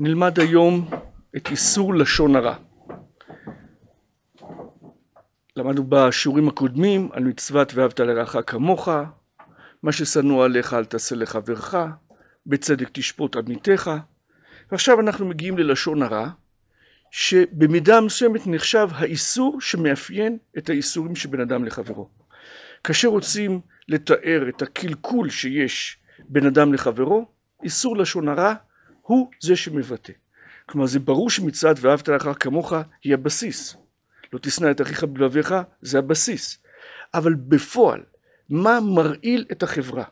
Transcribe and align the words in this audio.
נלמד 0.00 0.40
היום 0.40 0.90
את 1.36 1.48
איסור 1.50 1.94
לשון 1.94 2.36
הרע. 2.36 2.54
למדנו 5.56 5.84
בשיעורים 5.88 6.48
הקודמים 6.48 7.08
על 7.12 7.24
מצוות 7.24 7.74
ואהבת 7.74 8.00
לרעך 8.00 8.36
כמוך, 8.46 8.88
מה 9.82 9.92
ששנוא 9.92 10.44
עליך 10.44 10.74
אל 10.74 10.84
תעשה 10.84 11.16
לחברך, 11.16 11.74
בצדק 12.46 12.88
תשפוט 12.92 13.36
עמיתך, 13.36 13.90
ועכשיו 14.70 15.00
אנחנו 15.00 15.26
מגיעים 15.26 15.58
ללשון 15.58 16.02
הרע, 16.02 16.28
שבמידה 17.10 18.00
מסוימת 18.00 18.46
נחשב 18.46 18.88
האיסור 18.94 19.60
שמאפיין 19.60 20.38
את 20.58 20.70
האיסורים 20.70 21.16
שבין 21.16 21.40
אדם 21.40 21.64
לחברו. 21.64 22.08
כאשר 22.84 23.08
רוצים 23.08 23.60
לתאר 23.88 24.48
את 24.48 24.62
הקלקול 24.62 25.30
שיש 25.30 25.98
בין 26.28 26.46
אדם 26.46 26.74
לחברו, 26.74 27.26
איסור 27.62 27.96
לשון 27.96 28.28
הרע 28.28 28.54
הוא 29.08 29.30
זה 29.40 29.56
שמבטא. 29.56 30.12
כלומר 30.66 30.86
זה 30.86 30.98
ברור 30.98 31.30
שמצוות 31.30 31.80
ואהבת 31.80 32.08
לך 32.08 32.28
כמוך 32.40 32.72
היא 33.04 33.14
הבסיס. 33.14 33.76
לא 34.32 34.38
תשנא 34.38 34.70
את 34.70 34.80
אחיך 34.80 35.04
בלבביך 35.04 35.54
זה 35.82 35.98
הבסיס. 35.98 36.58
אבל 37.14 37.34
בפועל 37.34 38.02
מה 38.48 38.78
מרעיל 38.80 39.44
את 39.52 39.62
החברה? 39.62 40.04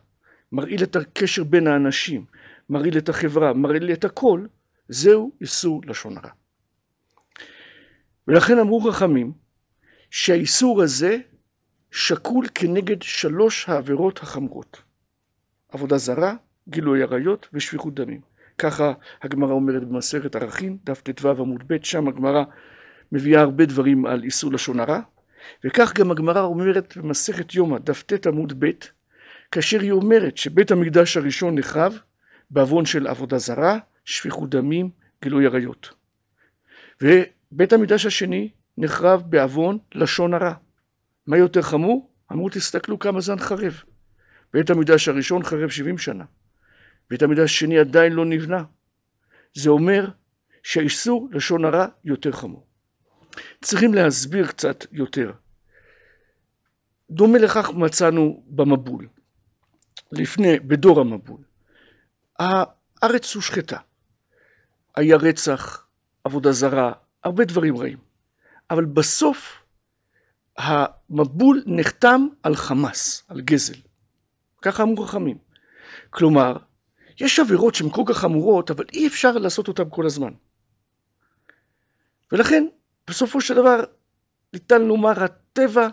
מרעיל 0.52 0.82
את 0.82 0.96
הקשר 0.96 1.44
בין 1.44 1.66
האנשים, 1.66 2.24
מרעיל 2.68 2.98
את 2.98 3.08
החברה, 3.08 3.52
מרעיל 3.52 3.92
את 3.92 4.04
הכל, 4.04 4.46
זהו 4.88 5.32
איסור 5.40 5.82
לשון 5.86 6.16
הרע. 6.16 6.30
ולכן 8.28 8.58
אמרו 8.58 8.92
חכמים 8.92 9.32
שהאיסור 10.10 10.82
הזה 10.82 11.18
שקול 11.90 12.46
כנגד 12.54 13.02
שלוש 13.02 13.68
העבירות 13.68 14.18
החמורות. 14.18 14.82
עבודה 15.68 15.98
זרה, 15.98 16.34
גילוי 16.68 17.02
עריות 17.02 17.48
ושפיכות 17.52 17.94
דמים. 17.94 18.35
ככה 18.58 18.92
הגמרא 19.22 19.52
אומרת 19.52 19.84
במסכת 19.84 20.36
ערכים, 20.36 20.78
דף 20.84 21.00
ט"ו 21.00 21.30
עמוד 21.30 21.64
ב', 21.66 21.76
שם 21.82 22.08
הגמרא 22.08 22.44
מביאה 23.12 23.40
הרבה 23.40 23.66
דברים 23.66 24.06
על 24.06 24.24
איסור 24.24 24.52
לשון 24.52 24.80
הרע, 24.80 25.00
וכך 25.64 25.92
גם 25.94 26.10
הגמרא 26.10 26.40
אומרת 26.40 26.96
במסכת 26.96 27.54
יומא, 27.54 27.78
דף 27.78 28.02
ט' 28.02 28.26
עמוד 28.26 28.64
ב', 28.64 28.70
כאשר 29.50 29.80
היא 29.80 29.92
אומרת 29.92 30.36
שבית 30.36 30.70
המקדש 30.70 31.16
הראשון 31.16 31.58
נחרב 31.58 31.98
בעוון 32.50 32.86
של 32.86 33.06
עבודה 33.06 33.38
זרה, 33.38 33.78
שפיכות 34.04 34.50
דמים, 34.50 34.90
גילוי 35.22 35.46
עריות. 35.46 35.94
ובית 37.00 37.72
המקדש 37.72 38.06
השני 38.06 38.48
נחרב 38.78 39.22
בעוון 39.26 39.78
לשון 39.94 40.34
הרע. 40.34 40.52
מה 41.26 41.36
יותר 41.38 41.62
חמור? 41.62 42.10
אמרו 42.32 42.48
תסתכלו 42.48 42.98
כמה 42.98 43.20
זמן 43.20 43.38
חרב. 43.38 43.82
בית 44.52 44.70
המקדש 44.70 45.08
הראשון 45.08 45.42
חרב 45.42 45.70
70 45.70 45.98
שנה. 45.98 46.24
בית 47.10 47.22
המקדש 47.22 47.44
השני 47.44 47.78
עדיין 47.78 48.12
לא 48.12 48.24
נבנה. 48.24 48.64
זה 49.54 49.70
אומר 49.70 50.08
שהאיסור 50.62 51.28
לשון 51.32 51.64
הרע 51.64 51.86
יותר 52.04 52.32
חמור. 52.32 52.66
צריכים 53.62 53.94
להסביר 53.94 54.46
קצת 54.46 54.86
יותר. 54.92 55.32
דומה 57.10 57.38
לכך 57.38 57.70
מצאנו 57.74 58.42
במבול, 58.46 59.08
לפני, 60.12 60.58
בדור 60.58 61.00
המבול. 61.00 61.40
הארץ 62.38 63.34
הושחתה. 63.34 63.78
היה 64.96 65.16
רצח, 65.16 65.86
עבודה 66.24 66.52
זרה, 66.52 66.92
הרבה 67.24 67.44
דברים 67.44 67.76
רעים. 67.76 67.98
אבל 68.70 68.84
בסוף 68.84 69.62
המבול 70.58 71.62
נחתם 71.66 72.26
על 72.42 72.56
חמאס, 72.56 73.24
על 73.28 73.40
גזל. 73.40 73.74
ככה 74.62 74.82
אמרו 74.82 75.06
חכמים. 75.06 75.38
כלומר, 76.10 76.56
יש 77.20 77.38
עבירות 77.38 77.74
שהן 77.74 77.90
כל 77.90 78.02
כך 78.06 78.18
חמורות, 78.18 78.70
אבל 78.70 78.84
אי 78.92 79.06
אפשר 79.06 79.32
לעשות 79.32 79.68
אותן 79.68 79.90
כל 79.90 80.06
הזמן. 80.06 80.32
ולכן, 82.32 82.66
בסופו 83.06 83.40
של 83.40 83.54
דבר, 83.54 83.84
ניתן 84.52 84.82
לומר, 84.82 85.24
הטבע 85.24 85.88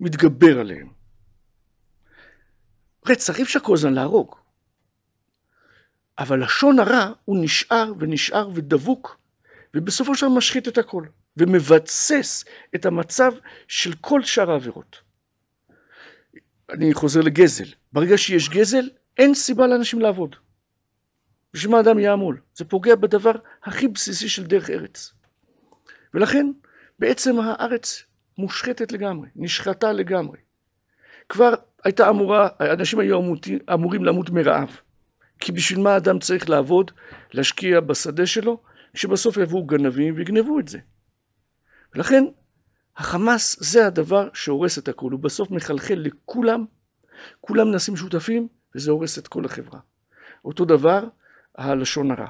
מתגבר 0.00 0.60
עליהם. 0.60 0.88
רצח, 3.06 3.38
אי 3.38 3.42
אפשר 3.42 3.60
כל 3.60 3.74
הזמן 3.74 3.94
להרוג. 3.94 4.34
אבל 6.18 6.44
לשון 6.44 6.78
הרע 6.78 7.12
הוא 7.24 7.36
נשאר 7.40 7.92
ונשאר 7.98 8.50
ודבוק, 8.54 9.20
ובסופו 9.74 10.14
של 10.14 10.26
דבר 10.26 10.36
משחית 10.36 10.68
את 10.68 10.78
הכל, 10.78 11.04
ומבצס 11.36 12.44
את 12.74 12.86
המצב 12.86 13.32
של 13.68 13.92
כל 14.00 14.22
שאר 14.22 14.50
העבירות. 14.50 14.96
אני 16.70 16.94
חוזר 16.94 17.20
לגזל. 17.20 17.64
ברגע 17.92 18.18
שיש 18.18 18.48
גזל, 18.48 18.88
אין 19.18 19.34
סיבה 19.34 19.66
לאנשים 19.66 20.00
לעבוד. 20.00 20.36
בשביל 21.54 21.72
מה 21.72 21.80
אדם 21.80 21.98
יעמול? 21.98 22.40
זה 22.54 22.64
פוגע 22.64 22.94
בדבר 22.94 23.32
הכי 23.64 23.88
בסיסי 23.88 24.28
של 24.28 24.46
דרך 24.46 24.70
ארץ. 24.70 25.12
ולכן 26.14 26.46
בעצם 26.98 27.40
הארץ 27.40 28.02
מושחתת 28.38 28.92
לגמרי, 28.92 29.28
נשחטה 29.36 29.92
לגמרי. 29.92 30.38
כבר 31.28 31.54
הייתה 31.84 32.08
אמורה, 32.08 32.48
אנשים 32.60 32.98
היו 32.98 33.18
אמורים, 33.18 33.58
אמורים 33.72 34.04
למות 34.04 34.30
מרעב. 34.30 34.80
כי 35.40 35.52
בשביל 35.52 35.80
מה 35.80 35.96
אדם 35.96 36.18
צריך 36.18 36.50
לעבוד, 36.50 36.90
להשקיע 37.32 37.80
בשדה 37.80 38.26
שלו, 38.26 38.62
כשבסוף 38.94 39.36
יבואו 39.36 39.66
גנבים 39.66 40.14
ויגנבו 40.16 40.58
את 40.58 40.68
זה. 40.68 40.78
ולכן 41.94 42.24
החמאס 42.96 43.56
זה 43.60 43.86
הדבר 43.86 44.28
שהורס 44.34 44.78
את 44.78 44.88
הכול, 44.88 45.12
הוא 45.12 45.20
בסוף 45.20 45.50
מחלחל 45.50 45.94
לכולם, 45.94 46.64
כולם 47.40 47.70
נעשים 47.70 47.96
שותפים, 47.96 48.48
וזה 48.74 48.90
הורס 48.90 49.18
את 49.18 49.28
כל 49.28 49.44
החברה. 49.44 49.80
אותו 50.44 50.64
דבר 50.64 51.04
הלשון 51.56 52.10
הרע. 52.10 52.28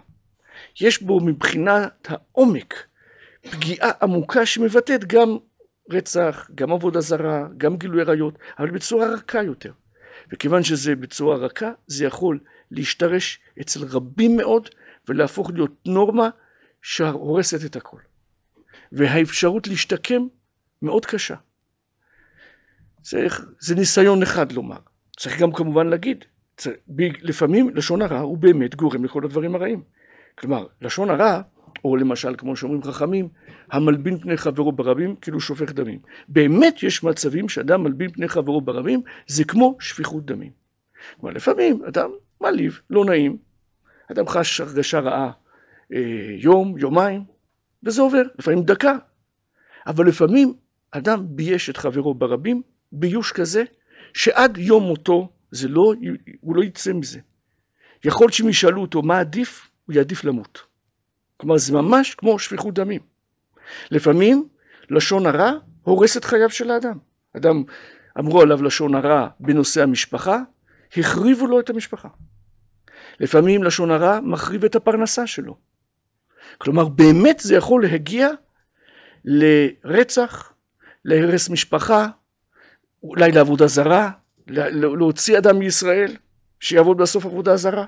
יש 0.81 1.03
בו 1.03 1.21
מבחינת 1.21 2.09
העומק 2.09 2.75
פגיעה 3.51 3.91
עמוקה 4.03 4.47
שמבטאת 4.47 5.05
גם 5.05 5.37
רצח, 5.91 6.51
גם 6.55 6.73
עבודה 6.73 7.01
זרה, 7.01 7.49
גם 7.57 7.77
גילוי 7.77 8.01
עריות, 8.01 8.39
אבל 8.59 8.71
בצורה 8.71 9.09
רכה 9.09 9.43
יותר. 9.43 9.73
וכיוון 10.33 10.63
שזה 10.63 10.97
בצורה 10.97 11.37
רכה, 11.37 11.73
זה 11.87 12.05
יכול 12.05 12.39
להשתרש 12.71 13.41
אצל 13.61 13.85
רבים 13.85 14.37
מאוד 14.37 14.69
ולהפוך 15.09 15.51
להיות 15.55 15.73
נורמה 15.87 16.29
שהורסת 16.83 17.65
את 17.65 17.77
הכל. 17.77 18.01
והאפשרות 18.93 19.67
להשתקם 19.67 20.27
מאוד 20.83 21.07
קשה. 21.07 21.35
זה, 23.03 23.27
זה 23.61 23.75
ניסיון 23.75 24.23
אחד 24.23 24.53
לומר. 24.53 24.79
צריך 25.19 25.41
גם 25.41 25.53
כמובן 25.53 25.87
להגיד, 25.87 26.25
צריך, 26.57 26.77
לפעמים 27.23 27.71
לשון 27.75 28.03
הרע 28.03 28.19
הוא 28.19 28.39
באמת 28.39 28.75
גורם 28.75 29.05
לכל 29.05 29.25
הדברים 29.25 29.55
הרעים. 29.55 29.83
כלומר, 30.39 30.67
לשון 30.83 31.11
הרע, 31.11 31.41
או 31.85 31.97
למשל, 31.97 32.35
כמו 32.39 32.57
שאומרים 32.57 32.83
חכמים, 32.83 33.29
המלבין 33.71 34.19
פני 34.19 34.37
חברו 34.37 34.73
ברבים, 34.73 35.17
כאילו 35.17 35.41
שופך 35.41 35.73
דמים. 35.73 35.99
באמת 36.29 36.83
יש 36.83 37.05
מצבים 37.05 37.49
שאדם 37.49 37.83
מלבין 37.83 38.13
פני 38.13 38.29
חברו 38.29 38.61
ברבים, 38.61 39.03
זה 39.27 39.45
כמו 39.45 39.77
שפיכות 39.81 40.25
דמים. 40.25 40.51
כלומר, 41.21 41.35
לפעמים 41.35 41.85
אדם 41.89 42.11
מעליב, 42.41 42.81
לא 42.91 43.05
נעים, 43.05 43.37
אדם 44.13 44.29
חש 44.29 44.61
הרגשה 44.61 45.01
רעה 45.01 45.31
אה, 45.93 46.37
יום, 46.39 46.79
יומיים, 46.79 47.25
וזה 47.83 48.03
עובר, 48.03 48.23
לפעמים 48.39 48.63
דקה. 48.63 48.97
אבל 49.87 50.07
לפעמים 50.09 50.55
אדם 50.91 51.27
בייש 51.29 51.71
את 51.71 51.77
חברו 51.77 52.15
ברבים, 52.15 52.63
ביוש 52.93 53.33
כזה, 53.33 53.65
שעד 54.15 54.59
יום 54.59 54.83
מותו 54.83 55.29
זה 55.51 55.69
לא, 55.69 55.95
הוא 56.41 56.57
לא 56.57 56.63
יצא 56.63 56.93
מזה. 56.93 57.19
יכול 58.05 58.31
שאם 58.31 58.49
ישאלו 58.49 58.81
אותו 58.81 59.03
מה 59.03 59.21
עדיף, 59.21 59.71
הוא 59.87 59.95
יעדיף 59.95 60.25
למות. 60.25 60.63
כלומר, 61.37 61.57
זה 61.59 61.73
ממש 61.73 62.15
כמו 62.15 62.39
שפיכות 62.39 62.75
דמים. 62.75 63.01
לפעמים 63.91 64.49
לשון 64.91 65.27
הרע 65.27 65.53
הורס 65.83 66.17
את 66.17 66.25
חייו 66.25 66.51
של 66.51 66.71
האדם. 66.71 66.99
אדם, 67.37 67.65
אמרו 68.19 68.43
עליו 68.43 68.63
לשון 68.63 68.95
הרע 68.95 69.29
בנושא 69.41 69.83
המשפחה, 69.83 70.39
החריבו 70.97 71.47
לו 71.47 71.61
את 71.61 71.71
המשפחה. 71.71 72.09
לפעמים 73.21 73.65
לשון 73.65 73.91
הרע 73.91 74.21
מחריב 74.21 74.65
את 74.65 74.77
הפרנסה 74.77 75.27
שלו. 75.27 75.57
כלומר, 76.59 76.89
באמת 76.89 77.41
זה 77.41 77.55
יכול 77.55 77.83
להגיע 77.83 78.29
לרצח, 79.25 80.53
להרס 81.05 81.49
משפחה, 81.49 82.09
אולי 83.03 83.33
לעבודה 83.33 83.67
זרה, 83.67 84.11
להוציא 84.47 85.39
אדם 85.39 85.59
מישראל, 85.59 86.17
שיעבוד 86.61 86.99
בסוף 86.99 87.27
עבודה 87.27 87.57
זרה. 87.57 87.85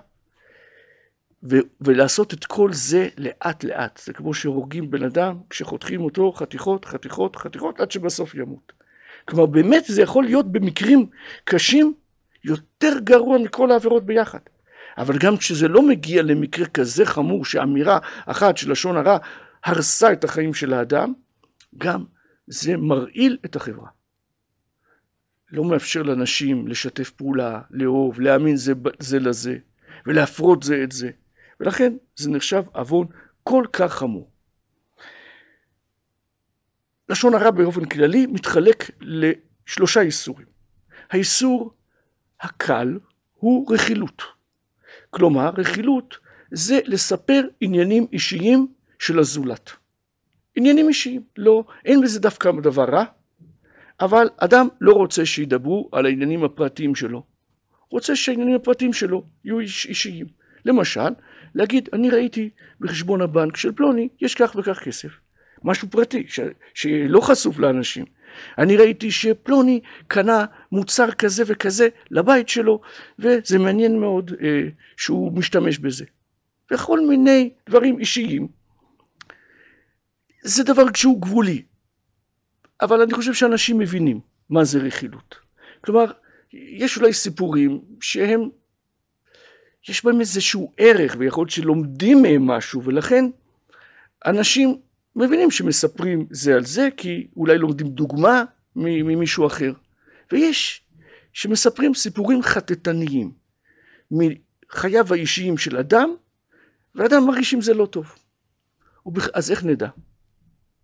ו- 1.42 1.66
ולעשות 1.80 2.34
את 2.34 2.44
כל 2.44 2.72
זה 2.72 3.08
לאט 3.18 3.64
לאט. 3.64 4.00
זה 4.04 4.12
כמו 4.12 4.34
שהורגים 4.34 4.90
בן 4.90 5.04
אדם 5.04 5.36
כשחותכים 5.50 6.00
אותו 6.00 6.32
חתיכות, 6.32 6.84
חתיכות, 6.84 7.36
חתיכות, 7.36 7.80
עד 7.80 7.90
שבסוף 7.90 8.34
ימות. 8.34 8.72
כלומר, 9.28 9.46
באמת 9.46 9.84
זה 9.84 10.02
יכול 10.02 10.24
להיות 10.24 10.52
במקרים 10.52 11.06
קשים 11.44 11.94
יותר 12.44 12.98
גרוע 12.98 13.38
מכל 13.38 13.70
העבירות 13.70 14.06
ביחד. 14.06 14.38
אבל 14.98 15.18
גם 15.18 15.36
כשזה 15.36 15.68
לא 15.68 15.88
מגיע 15.88 16.22
למקרה 16.22 16.66
כזה 16.66 17.06
חמור 17.06 17.44
שאמירה 17.44 17.98
אחת 18.26 18.56
של 18.56 18.72
לשון 18.72 18.96
הרע 18.96 19.18
הרסה 19.64 20.12
את 20.12 20.24
החיים 20.24 20.54
של 20.54 20.72
האדם, 20.72 21.12
גם 21.78 22.04
זה 22.46 22.76
מרעיל 22.76 23.38
את 23.44 23.56
החברה. 23.56 23.88
לא 25.52 25.64
מאפשר 25.64 26.02
לאנשים 26.02 26.68
לשתף 26.68 27.10
פעולה, 27.10 27.60
לאהוב, 27.70 28.20
להאמין 28.20 28.56
זה, 28.56 28.72
זה 28.98 29.18
לזה, 29.18 29.58
ולהפרות 30.06 30.62
זה 30.62 30.80
את 30.84 30.92
זה. 30.92 31.10
ולכן 31.60 31.92
זה 32.16 32.30
נחשב 32.30 32.62
עוון 32.72 33.06
כל 33.42 33.64
כך 33.72 33.92
חמור. 33.94 34.30
לשון 37.08 37.34
הרע 37.34 37.50
באופן 37.50 37.84
כללי 37.84 38.26
מתחלק 38.26 38.90
לשלושה 39.00 40.00
איסורים. 40.00 40.46
האיסור 41.10 41.74
הקל 42.40 42.98
הוא 43.34 43.74
רכילות. 43.74 44.22
כלומר, 45.10 45.50
רכילות 45.58 46.18
זה 46.50 46.80
לספר 46.84 47.42
עניינים 47.60 48.06
אישיים 48.12 48.66
של 48.98 49.18
הזולת. 49.18 49.70
עניינים 50.54 50.88
אישיים, 50.88 51.22
לא, 51.36 51.64
אין 51.84 52.02
בזה 52.02 52.20
דווקא 52.20 52.50
דבר 52.62 52.84
רע, 52.84 53.04
אבל 54.00 54.28
אדם 54.36 54.68
לא 54.80 54.92
רוצה 54.92 55.26
שידברו 55.26 55.88
על 55.92 56.06
העניינים 56.06 56.44
הפרטיים 56.44 56.94
שלו. 56.94 57.22
רוצה 57.90 58.16
שהעניינים 58.16 58.54
הפרטיים 58.54 58.92
שלו 58.92 59.24
יהיו 59.44 59.58
איש, 59.58 59.86
אישיים. 59.86 60.26
למשל, 60.64 61.10
להגיד, 61.54 61.88
אני 61.92 62.10
ראיתי 62.10 62.50
בחשבון 62.80 63.22
הבנק 63.22 63.56
של 63.56 63.72
פלוני, 63.72 64.08
יש 64.20 64.34
כך 64.34 64.56
וכך 64.58 64.78
כסף. 64.84 65.10
משהו 65.64 65.90
פרטי, 65.90 66.24
ש... 66.28 66.40
שלא 66.74 67.20
חשוף 67.20 67.58
לאנשים. 67.58 68.04
אני 68.58 68.76
ראיתי 68.76 69.10
שפלוני 69.10 69.80
קנה 70.08 70.44
מוצר 70.72 71.10
כזה 71.10 71.42
וכזה 71.46 71.88
לבית 72.10 72.48
שלו, 72.48 72.80
וזה 73.18 73.58
מעניין 73.58 74.00
מאוד 74.00 74.32
אה, 74.42 74.62
שהוא 74.96 75.32
משתמש 75.32 75.78
בזה. 75.78 76.04
וכל 76.72 77.06
מיני 77.08 77.50
דברים 77.68 77.98
אישיים. 77.98 78.48
זה 80.42 80.64
דבר 80.64 80.84
שהוא 80.94 81.22
גבולי, 81.22 81.62
אבל 82.82 83.00
אני 83.00 83.14
חושב 83.14 83.34
שאנשים 83.34 83.78
מבינים 83.78 84.20
מה 84.50 84.64
זה 84.64 84.78
רכילות. 84.78 85.36
כלומר, 85.80 86.12
יש 86.52 86.96
אולי 86.96 87.12
סיפורים 87.12 87.80
שהם, 88.00 88.48
יש 89.88 90.04
בהם 90.04 90.20
איזשהו 90.20 90.72
ערך, 90.76 91.16
ויכול 91.18 91.42
להיות 91.42 91.50
שלומדים 91.50 92.22
מהם 92.22 92.46
משהו, 92.46 92.84
ולכן 92.84 93.24
אנשים 94.26 94.78
מבינים 95.16 95.50
שמספרים 95.50 96.26
זה 96.30 96.54
על 96.54 96.64
זה, 96.64 96.88
כי 96.96 97.26
אולי 97.36 97.58
לומדים 97.58 97.88
דוגמה 97.88 98.44
ממישהו 98.76 99.46
אחר. 99.46 99.72
ויש 100.32 100.82
שמספרים 101.32 101.94
סיפורים 101.94 102.42
חטטניים 102.42 103.32
מחייו 104.10 105.14
האישיים 105.14 105.58
של 105.58 105.76
אדם, 105.76 106.14
ואדם 106.94 107.26
מרגיש 107.26 107.54
עם 107.54 107.60
זה 107.60 107.74
לא 107.74 107.86
טוב. 107.86 108.14
אז 109.34 109.50
איך 109.50 109.64
נדע? 109.64 109.88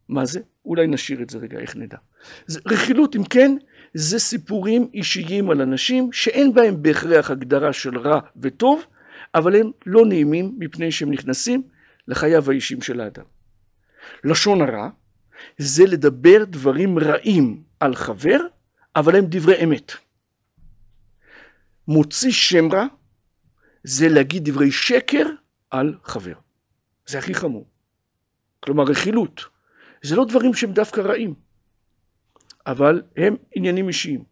מה 0.08 0.24
זה? 0.24 0.40
אולי 0.64 0.86
נשאיר 0.86 1.22
את 1.22 1.30
זה 1.30 1.38
רגע, 1.38 1.58
איך 1.58 1.76
נדע. 1.76 1.96
רכילות, 2.66 3.16
אם 3.16 3.24
כן, 3.24 3.56
זה 3.94 4.18
סיפורים 4.18 4.88
אישיים 4.94 5.50
על 5.50 5.60
אנשים 5.62 6.12
שאין 6.12 6.54
בהם 6.54 6.82
בהכרח 6.82 7.30
הגדרה 7.30 7.72
של 7.72 7.98
רע 7.98 8.20
וטוב, 8.36 8.84
אבל 9.34 9.56
הם 9.56 9.70
לא 9.86 10.06
נעימים 10.06 10.54
מפני 10.58 10.92
שהם 10.92 11.10
נכנסים 11.10 11.62
לחייו 12.08 12.50
האישיים 12.50 12.82
של 12.82 13.00
האדם. 13.00 13.24
לשון 14.24 14.60
הרע 14.60 14.88
זה 15.58 15.84
לדבר 15.86 16.44
דברים 16.44 16.98
רעים 16.98 17.62
על 17.80 17.94
חבר, 17.94 18.38
אבל 18.96 19.16
הם 19.16 19.24
דברי 19.28 19.64
אמת. 19.64 19.92
מוציא 21.88 22.32
שם 22.32 22.72
רע 22.72 22.86
זה 23.84 24.08
להגיד 24.08 24.50
דברי 24.50 24.72
שקר 24.72 25.26
על 25.70 25.94
חבר. 26.04 26.34
זה 27.06 27.18
הכי 27.18 27.34
חמור. 27.34 27.66
כלומר 28.60 28.84
רכילות. 28.84 29.55
זה 30.06 30.16
לא 30.16 30.24
דברים 30.24 30.54
שהם 30.54 30.72
דווקא 30.72 31.00
רעים, 31.00 31.34
אבל 32.66 33.02
הם 33.16 33.36
עניינים 33.54 33.88
אישיים. 33.88 34.24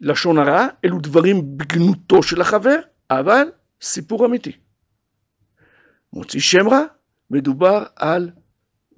לשון 0.00 0.38
הרע 0.38 0.66
אלו 0.84 0.98
דברים 0.98 1.58
בגנותו 1.58 2.22
של 2.22 2.40
החבר, 2.40 2.80
אבל 3.10 3.42
סיפור 3.80 4.26
אמיתי. 4.26 4.52
מוציא 6.12 6.40
שם 6.40 6.68
רע, 6.68 6.82
מדובר 7.30 7.84
על 7.96 8.30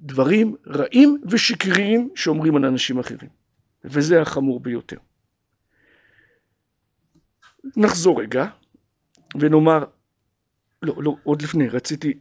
דברים 0.00 0.56
רעים 0.66 1.20
ושקריים 1.30 2.10
שאומרים 2.14 2.56
על 2.56 2.64
אנשים 2.64 2.98
אחרים, 2.98 3.30
וזה 3.84 4.20
החמור 4.20 4.60
ביותר. 4.60 4.96
נחזור 7.76 8.20
רגע 8.20 8.46
ונאמר, 9.40 9.84
לא, 10.82 10.94
לא, 11.02 11.16
עוד 11.24 11.42
לפני, 11.42 11.68
רציתי, 11.68 12.18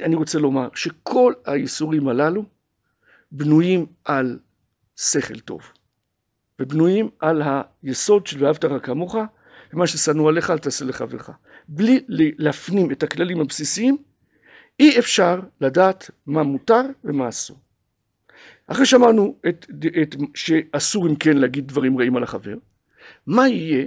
אני 0.00 0.14
רוצה 0.14 0.38
לומר 0.38 0.68
שכל 0.74 1.32
האיסורים 1.46 2.08
הללו 2.08 2.44
בנויים 3.32 3.86
על 4.04 4.38
שכל 4.96 5.38
טוב, 5.38 5.62
ובנויים 6.60 7.10
על 7.20 7.42
היסוד 7.82 8.26
של 8.26 8.44
ואהבת 8.44 8.64
רק 8.64 8.86
כמוך, 8.86 9.16
ומה 9.72 9.86
ששנוא 9.86 10.28
עליך 10.28 10.50
אל 10.50 10.58
תעשה 10.58 10.84
לחברך. 10.84 11.30
בלי 11.68 12.04
להפנים 12.08 12.92
את 12.92 13.02
הכללים 13.02 13.40
הבסיסיים, 13.40 13.96
אי 14.80 14.98
אפשר 14.98 15.40
לדעת 15.60 16.10
מה 16.26 16.42
מותר 16.42 16.82
ומה 17.04 17.28
אסור. 17.28 17.56
אחרי 18.66 18.86
שאמרנו 18.86 19.36
את, 19.48 19.66
את, 20.02 20.16
שאסור 20.34 21.06
אם 21.06 21.16
כן 21.16 21.36
להגיד 21.36 21.68
דברים 21.68 21.98
רעים 21.98 22.16
על 22.16 22.22
החבר, 22.22 22.54
מה 23.26 23.48
יהיה 23.48 23.86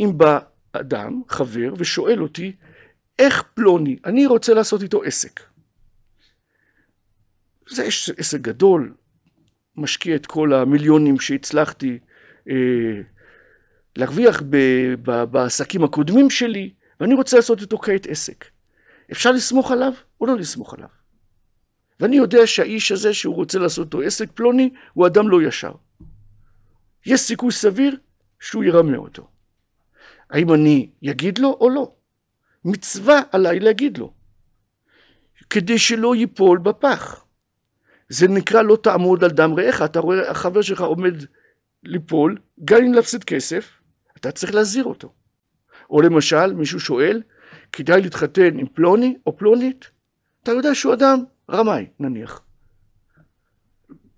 אם 0.00 0.10
בא 0.16 0.38
אדם, 0.72 1.22
חבר, 1.28 1.74
ושואל 1.78 2.22
אותי, 2.22 2.56
איך 3.18 3.42
פלוני, 3.54 3.96
אני 4.04 4.26
רוצה 4.26 4.54
לעשות 4.54 4.82
איתו 4.82 5.02
עסק. 5.02 5.40
זה 7.68 7.84
עסק 8.16 8.40
גדול, 8.40 8.94
משקיע 9.76 10.16
את 10.16 10.26
כל 10.26 10.52
המיליונים 10.52 11.20
שהצלחתי 11.20 11.98
אה, 12.50 12.54
להרוויח 13.96 14.42
ב, 14.50 14.56
ב, 15.02 15.24
בעסקים 15.24 15.84
הקודמים 15.84 16.30
שלי, 16.30 16.74
ואני 17.00 17.14
רוצה 17.14 17.36
לעשות 17.36 17.60
איתו 17.60 17.78
כעת 17.78 18.06
עסק. 18.06 18.44
אפשר 19.12 19.30
לסמוך 19.30 19.70
עליו 19.70 19.92
או 20.20 20.26
לא 20.26 20.36
לסמוך 20.36 20.74
עליו? 20.74 20.88
ואני 22.00 22.16
יודע 22.16 22.46
שהאיש 22.46 22.92
הזה 22.92 23.14
שהוא 23.14 23.34
רוצה 23.34 23.58
לעשות 23.58 23.86
איתו 23.86 24.00
עסק 24.00 24.32
פלוני, 24.34 24.70
הוא 24.92 25.06
אדם 25.06 25.28
לא 25.28 25.42
ישר. 25.42 25.72
יש 27.06 27.20
סיכוי 27.20 27.52
סביר 27.52 27.96
שהוא 28.40 28.64
ירמה 28.64 28.96
אותו. 28.96 29.28
האם 30.30 30.54
אני 30.54 30.90
אגיד 31.10 31.38
לו 31.38 31.56
או 31.60 31.70
לא? 31.70 31.92
מצווה 32.64 33.20
עליי 33.32 33.60
להגיד 33.60 33.98
לו, 33.98 34.12
כדי 35.50 35.78
שלא 35.78 36.14
ייפול 36.14 36.58
בפח. 36.58 37.24
זה 38.08 38.28
נקרא 38.28 38.62
לא 38.62 38.78
תעמוד 38.82 39.24
על 39.24 39.30
דם 39.30 39.54
רעך, 39.54 39.82
אתה 39.82 40.00
רואה 40.00 40.30
החבר 40.30 40.62
שלך 40.62 40.80
עומד 40.80 41.14
ליפול, 41.82 42.38
גם 42.64 42.78
אם 42.84 42.92
להפסיד 42.92 43.24
כסף, 43.24 43.80
אתה 44.16 44.32
צריך 44.32 44.54
להזהיר 44.54 44.84
אותו. 44.84 45.12
או 45.90 46.02
למשל, 46.02 46.54
מישהו 46.54 46.80
שואל, 46.80 47.22
כדאי 47.72 48.02
להתחתן 48.02 48.58
עם 48.58 48.66
פלוני 48.66 49.16
או 49.26 49.36
פלונית? 49.36 49.90
אתה 50.42 50.52
יודע 50.52 50.74
שהוא 50.74 50.94
אדם 50.94 51.24
רמאי, 51.50 51.86
נניח. 52.00 52.42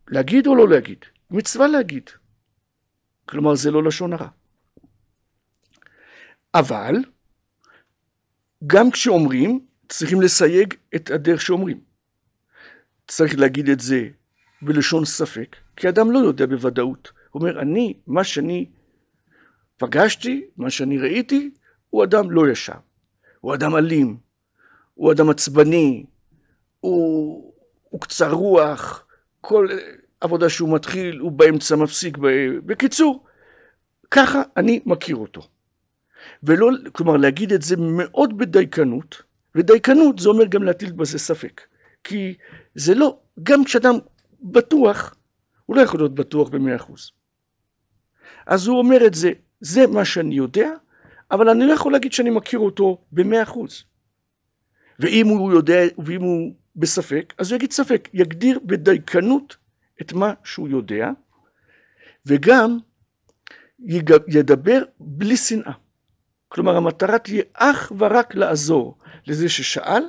להגיד 0.09 0.47
או 0.47 0.57
לא 0.57 0.69
להגיד? 0.69 0.99
מצווה 1.31 1.67
להגיד. 1.67 2.11
כלומר, 3.27 3.55
זה 3.55 3.71
לא 3.71 3.85
לשון 3.85 4.13
הרע. 4.13 4.29
אבל, 6.55 6.95
גם 8.67 8.91
כשאומרים, 8.91 9.61
צריכים 9.89 10.21
לסייג 10.21 10.75
את 10.95 11.11
הדרך 11.11 11.41
שאומרים. 11.41 11.81
צריך 13.09 13.39
להגיד 13.39 13.69
את 13.69 13.81
זה 13.81 14.09
בלשון 14.63 15.05
ספק, 15.05 15.57
כי 15.77 15.89
אדם 15.89 16.11
לא 16.11 16.19
יודע 16.19 16.47
בוודאות. 16.47 17.13
הוא 17.31 17.43
אומר, 17.43 17.61
אני, 17.61 17.95
מה 18.07 18.25
שאני 18.25 18.67
פגשתי, 19.77 20.45
מה 20.57 20.71
שאני 20.71 20.99
ראיתי, 20.99 21.51
הוא 21.91 22.05
אדם 22.05 22.31
לא 22.31 22.49
ישר. 22.49 22.79
הוא 23.41 23.55
אדם 23.55 23.77
אלים, 23.77 24.17
הוא 24.95 25.13
אדם 25.13 25.31
עצבני, 25.31 26.05
הוא, 26.81 27.55
הוא 27.83 28.01
קצר 28.01 28.33
רוח, 28.33 29.07
כל 29.41 29.69
עבודה 30.21 30.49
שהוא 30.49 30.75
מתחיל 30.75 31.19
הוא 31.19 31.33
באמצע 31.33 31.77
מפסיק. 31.77 32.19
בקיצור, 32.67 33.25
ככה 34.11 34.43
אני 34.57 34.81
מכיר 34.87 35.17
אותו. 35.17 35.49
ולא, 36.43 36.71
כלומר 36.93 37.17
להגיד 37.17 37.53
את 37.53 37.63
זה 37.63 37.77
מאוד 37.77 38.39
בדייקנות, 38.39 39.23
ודייקנות 39.55 40.19
זה 40.19 40.29
אומר 40.29 40.45
גם 40.45 40.63
להטיל 40.63 40.93
בזה 40.93 41.19
ספק. 41.19 41.61
כי 42.05 42.35
זה 42.75 42.95
לא, 42.95 43.19
גם 43.43 43.65
כשאדם 43.65 43.95
בטוח, 44.43 45.15
הוא 45.67 45.77
לא 45.77 45.81
יכול 45.81 46.01
להיות 46.01 46.15
בטוח 46.15 46.49
במאה 46.49 46.77
אחוז. 46.77 47.11
אז 48.47 48.67
הוא 48.67 48.79
אומר 48.79 49.07
את 49.07 49.15
זה, 49.15 49.33
זה 49.61 49.87
מה 49.87 50.05
שאני 50.05 50.35
יודע, 50.35 50.71
אבל 51.31 51.49
אני 51.49 51.67
לא 51.67 51.73
יכול 51.73 51.93
להגיד 51.93 52.13
שאני 52.13 52.31
מכיר 52.31 52.59
אותו 52.59 53.05
במאה 53.13 53.43
אחוז. 53.43 53.85
ואם 54.99 55.27
הוא 55.27 55.53
יודע, 55.53 55.81
ואם 56.05 56.23
הוא 56.23 56.55
בספק, 56.77 57.35
אז 57.39 57.51
הוא 57.51 57.57
יגיד 57.57 57.73
ספק, 57.73 58.09
יגדיר 58.15 58.59
בדייקנות 58.65 59.57
את 60.01 60.13
מה 60.13 60.33
שהוא 60.45 60.69
יודע, 60.69 61.11
וגם 62.27 62.79
ידבר 64.29 64.83
בלי 65.01 65.37
שנאה. 65.37 65.73
כלומר, 66.57 66.77
המטרה 66.77 67.19
תהיה 67.19 67.43
אך 67.55 67.93
ורק 67.99 68.35
לעזור 68.35 68.99
לזה 69.27 69.49
ששאל, 69.49 70.03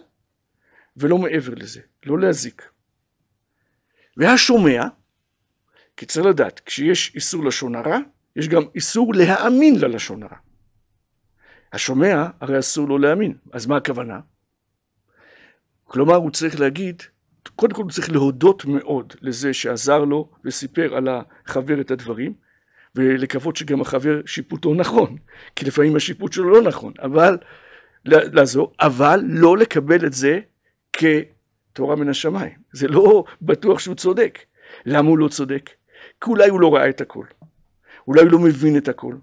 ולא 0.97 1.17
מעבר 1.17 1.53
לזה, 1.55 1.81
לא 2.05 2.19
להזיק. 2.19 2.71
והשומע, 4.17 4.83
כי 5.97 6.05
צריך 6.05 6.25
לדעת, 6.25 6.59
כשיש 6.65 7.15
איסור 7.15 7.45
לשון 7.45 7.75
הרע, 7.75 7.97
יש 8.35 8.47
גם 8.47 8.63
איסור 8.75 9.13
להאמין 9.13 9.79
ללשון 9.79 10.23
הרע. 10.23 10.37
השומע, 11.73 12.27
הרי 12.39 12.59
אסור 12.59 12.87
לו 12.87 12.97
להאמין. 12.97 13.37
אז 13.53 13.65
מה 13.65 13.77
הכוונה? 13.77 14.19
כלומר, 15.83 16.15
הוא 16.15 16.31
צריך 16.31 16.59
להגיד, 16.59 17.03
קודם 17.55 17.73
כל 17.73 17.81
הוא 17.81 17.91
צריך 17.91 18.09
להודות 18.09 18.65
מאוד 18.65 19.13
לזה 19.21 19.53
שעזר 19.53 19.99
לו 19.99 20.31
וסיפר 20.45 20.95
על 20.95 21.07
החבר 21.07 21.81
את 21.81 21.91
הדברים, 21.91 22.33
ולקוות 22.97 23.55
שגם 23.55 23.81
החבר 23.81 24.21
שיפוטו 24.25 24.73
נכון, 24.73 25.17
כי 25.55 25.65
לפעמים 25.65 25.95
השיפוט 25.95 26.33
שלו 26.33 26.49
לא 26.49 26.61
נכון, 26.61 26.93
אבל 27.01 27.37
לעזור, 28.05 28.73
אבל 28.79 29.23
לא 29.27 29.57
לקבל 29.57 30.05
את 30.05 30.13
זה 30.13 30.39
כתורה 30.93 31.95
מן 31.95 32.09
השמיים. 32.09 32.57
זה 32.73 32.87
לא 32.87 33.23
בטוח 33.41 33.79
שהוא 33.79 33.95
צודק. 33.95 34.39
למה 34.85 35.09
הוא 35.09 35.17
לא 35.17 35.27
צודק? 35.27 35.69
כי 36.21 36.29
אולי 36.29 36.49
הוא 36.49 36.61
לא 36.61 36.75
ראה 36.75 36.89
את 36.89 37.01
הכל. 37.01 37.25
אולי 38.07 38.21
הוא 38.21 38.31
לא 38.31 38.39
מבין 38.39 38.77
את 38.77 38.87
הכל. 38.87 39.15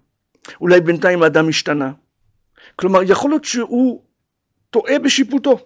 אולי 0.61 0.81
בינתיים 0.81 1.23
האדם 1.23 1.49
השתנה. 1.49 1.93
כלומר, 2.77 3.01
יכול 3.03 3.31
להיות 3.31 3.45
שהוא 3.45 4.03
טועה 4.71 4.99
בשיפוטו. 4.99 5.59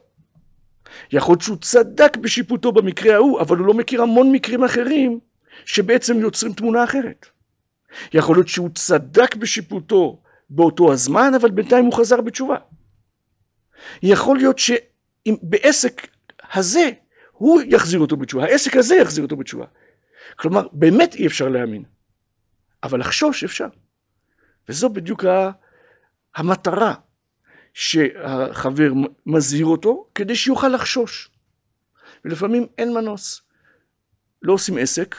יכול 1.12 1.33
להיות 1.33 1.43
שהוא 1.43 1.57
צדק 1.57 2.17
בשיפוטו 2.17 2.73
במקרה 2.73 3.15
ההוא, 3.15 3.41
אבל 3.41 3.57
הוא 3.57 3.67
לא 3.67 3.75
מכיר 3.75 4.03
המון 4.03 4.33
מקרים 4.33 4.65
אחרים 4.65 5.19
שבעצם 5.65 6.21
יוצרים 6.21 6.53
תמונה 6.53 6.85
אחרת. 6.85 7.27
יכול 8.12 8.37
להיות 8.37 8.49
שהוא 8.49 8.71
צדק 8.75 9.37
בשיפוטו 9.37 10.23
באותו 10.50 10.92
הזמן, 10.92 11.33
אבל 11.40 11.50
בינתיים 11.50 11.85
הוא 11.85 11.92
חזר 11.92 12.21
בתשובה. 12.21 12.57
יכול 14.02 14.37
להיות 14.37 14.59
שבעסק 14.59 16.09
הזה 16.52 16.90
הוא 17.33 17.61
יחזיר 17.66 18.00
אותו 18.00 18.16
בתשובה, 18.16 18.45
העסק 18.45 18.76
הזה 18.76 18.97
יחזיר 18.97 19.25
אותו 19.25 19.37
בתשובה. 19.37 19.66
כלומר, 20.37 20.66
באמת 20.73 21.14
אי 21.14 21.26
אפשר 21.26 21.49
להאמין, 21.49 21.85
אבל 22.83 23.00
לחשוש 23.00 23.45
אפשר. 23.45 23.68
וזו 24.68 24.88
בדיוק 24.88 25.25
המטרה 26.35 26.95
שהחבר 27.75 28.92
מזהיר 29.26 29.66
אותו, 29.66 30.09
כדי 30.14 30.37
שיוכל 30.37 30.68
לחשוש. 30.68 31.30
ולפעמים 32.25 32.66
אין 32.78 32.95
מנוס. 32.95 33.42
לא 34.42 34.52
עושים 34.52 34.78
עסק, 34.78 35.16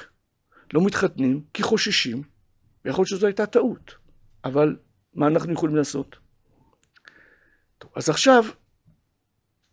לא 0.74 0.86
מתחתנים, 0.86 1.44
כי 1.54 1.64
חוששים, 1.64 2.24
ויכול 2.90 3.02
להיות 3.02 3.10
שזו 3.10 3.28
הייתה 3.28 3.46
טעות, 3.46 3.96
אבל 4.46 4.76
מה 5.14 5.28
אנחנו 5.28 5.54
יכולים 5.54 5.76
לעשות? 5.76 6.16
טוב, 7.78 7.92
אז 7.96 8.10
עכשיו 8.10 8.46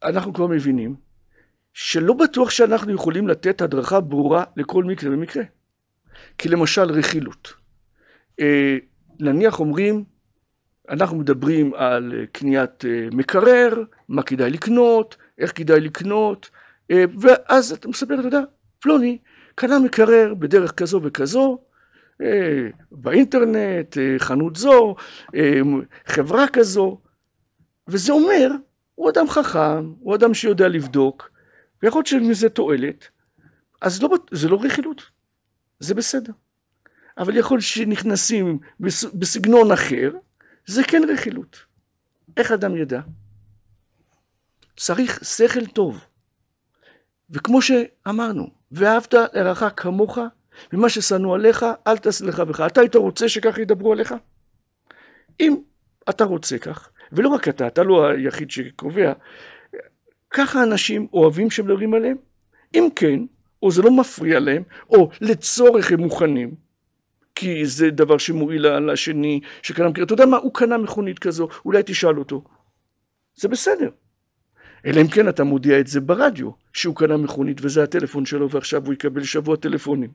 אנחנו 0.03 0.33
כבר 0.33 0.47
מבינים 0.47 0.97
שלא 1.73 2.15
בטוח 2.15 2.51
שאנחנו 2.51 2.95
יכולים 2.95 3.29
לתת 3.29 3.61
הדרכה 3.61 4.01
ברורה 4.01 4.45
לכל 4.57 4.85
מקרה 4.85 5.11
ומקרה. 5.11 5.43
כי 6.39 6.49
למשל 6.49 6.91
רכילות. 6.91 7.53
אה, 8.41 8.77
נניח 9.21 9.61
אומרים, 9.61 10.05
אנחנו 10.89 11.17
מדברים 11.17 11.75
על 11.75 12.27
קניית 12.33 12.85
אה, 12.85 13.09
מקרר, 13.13 13.85
מה 14.09 14.23
כדאי 14.23 14.51
לקנות, 14.51 15.17
איך 15.39 15.53
כדאי 15.59 15.81
לקנות, 15.81 16.51
אה, 16.91 17.05
ואז 17.21 17.73
אתה 17.73 17.89
מספר, 17.89 18.15
אתה 18.15 18.29
יודע, 18.29 18.41
פלוני 18.81 19.19
קנה 19.55 19.79
מקרר 19.79 20.35
בדרך 20.35 20.73
כזו 20.73 21.01
וכזו, 21.03 21.67
באינטרנט, 22.91 23.97
חנות 24.19 24.57
זו, 24.57 24.95
חברה 26.07 26.49
כזו, 26.53 27.01
וזה 27.89 28.13
אומר, 28.13 28.51
הוא 28.95 29.11
אדם 29.11 29.29
חכם, 29.29 29.93
הוא 30.01 30.15
אדם 30.15 30.35
שיודע 30.35 30.69
לבדוק, 30.69 31.31
ויכול 31.83 31.99
להיות 31.99 32.07
שמזה 32.07 32.49
תועלת, 32.49 33.09
אז 33.83 34.03
לא, 34.03 34.09
זה 34.31 34.49
לא 34.49 34.59
רכילות, 34.63 35.03
זה 35.81 35.95
בסדר. 35.95 36.33
אבל 37.19 37.37
יכול 37.37 37.61
שנכנסים 37.61 38.59
בסגנון 39.15 39.73
אחר, 39.73 40.11
זה 40.67 40.85
כן 40.85 41.03
רכילות. 41.13 41.59
איך 42.37 42.53
אדם 42.53 42.77
ידע? 42.77 43.01
צריך 44.77 45.25
שכל 45.25 45.67
טוב. 45.67 46.05
וכמו 47.31 47.63
שאמרנו, 47.63 48.51
ואהבת 48.73 49.15
לרעך 49.15 49.65
כמוך, 49.77 50.19
ומה 50.73 50.89
ששנוא 50.89 51.35
עליך, 51.35 51.67
אל 51.87 51.95
לך 52.25 52.41
בך. 52.41 52.61
אתה 52.61 52.81
היית 52.81 52.97
רוצה 52.97 53.29
שכך 53.29 53.59
ידברו 53.59 53.93
עליך? 53.93 54.15
אם 55.41 55.57
אתה 56.11 56.25
רוצה 56.25 56.59
כך, 56.59 56.91
ולא 57.13 57.29
רק 57.29 57.49
אתה, 57.49 57.67
אתה 57.67 57.83
לא 57.83 58.07
היחיד 58.07 58.51
שקובע, 58.51 59.13
ככה 60.31 60.63
אנשים 60.63 61.07
אוהבים 61.13 61.51
שמדברים 61.51 61.95
עליהם? 61.95 62.17
אם 62.75 62.89
כן, 62.97 63.21
או 63.63 63.71
זה 63.71 63.83
לא 63.83 63.91
מפריע 63.91 64.41
להם, 64.41 64.63
או 64.91 65.11
לצורך 65.21 65.93
הם 65.93 66.01
מוכנים, 66.01 66.55
כי 67.35 67.67
זה 67.67 67.91
דבר 67.91 68.19
שמועיל 68.19 68.79
לשני 68.79 69.41
שקנה 69.63 69.89
מכיר. 69.89 70.05
אתה 70.05 70.13
יודע 70.13 70.27
מה, 70.27 70.37
הוא 70.37 70.55
קנה 70.55 70.79
מכונית 70.79 71.19
כזו, 71.19 71.49
אולי 71.65 71.83
תשאל 71.87 72.19
אותו. 72.19 72.45
זה 73.35 73.49
בסדר. 73.49 73.91
אלא 74.87 75.01
אם 75.01 75.09
כן 75.09 75.29
אתה 75.29 75.45
מודיע 75.45 75.81
את 75.81 75.87
זה 75.87 76.01
ברדיו, 76.01 76.51
שהוא 76.73 76.97
קנה 76.97 77.17
מכונית 77.17 77.59
וזה 77.63 77.83
הטלפון 77.83 78.27
שלו 78.27 78.51
ועכשיו 78.51 78.87
הוא 78.87 78.95
יקבל 78.95 79.25
שבוע 79.25 79.57
טלפונים. 79.57 80.11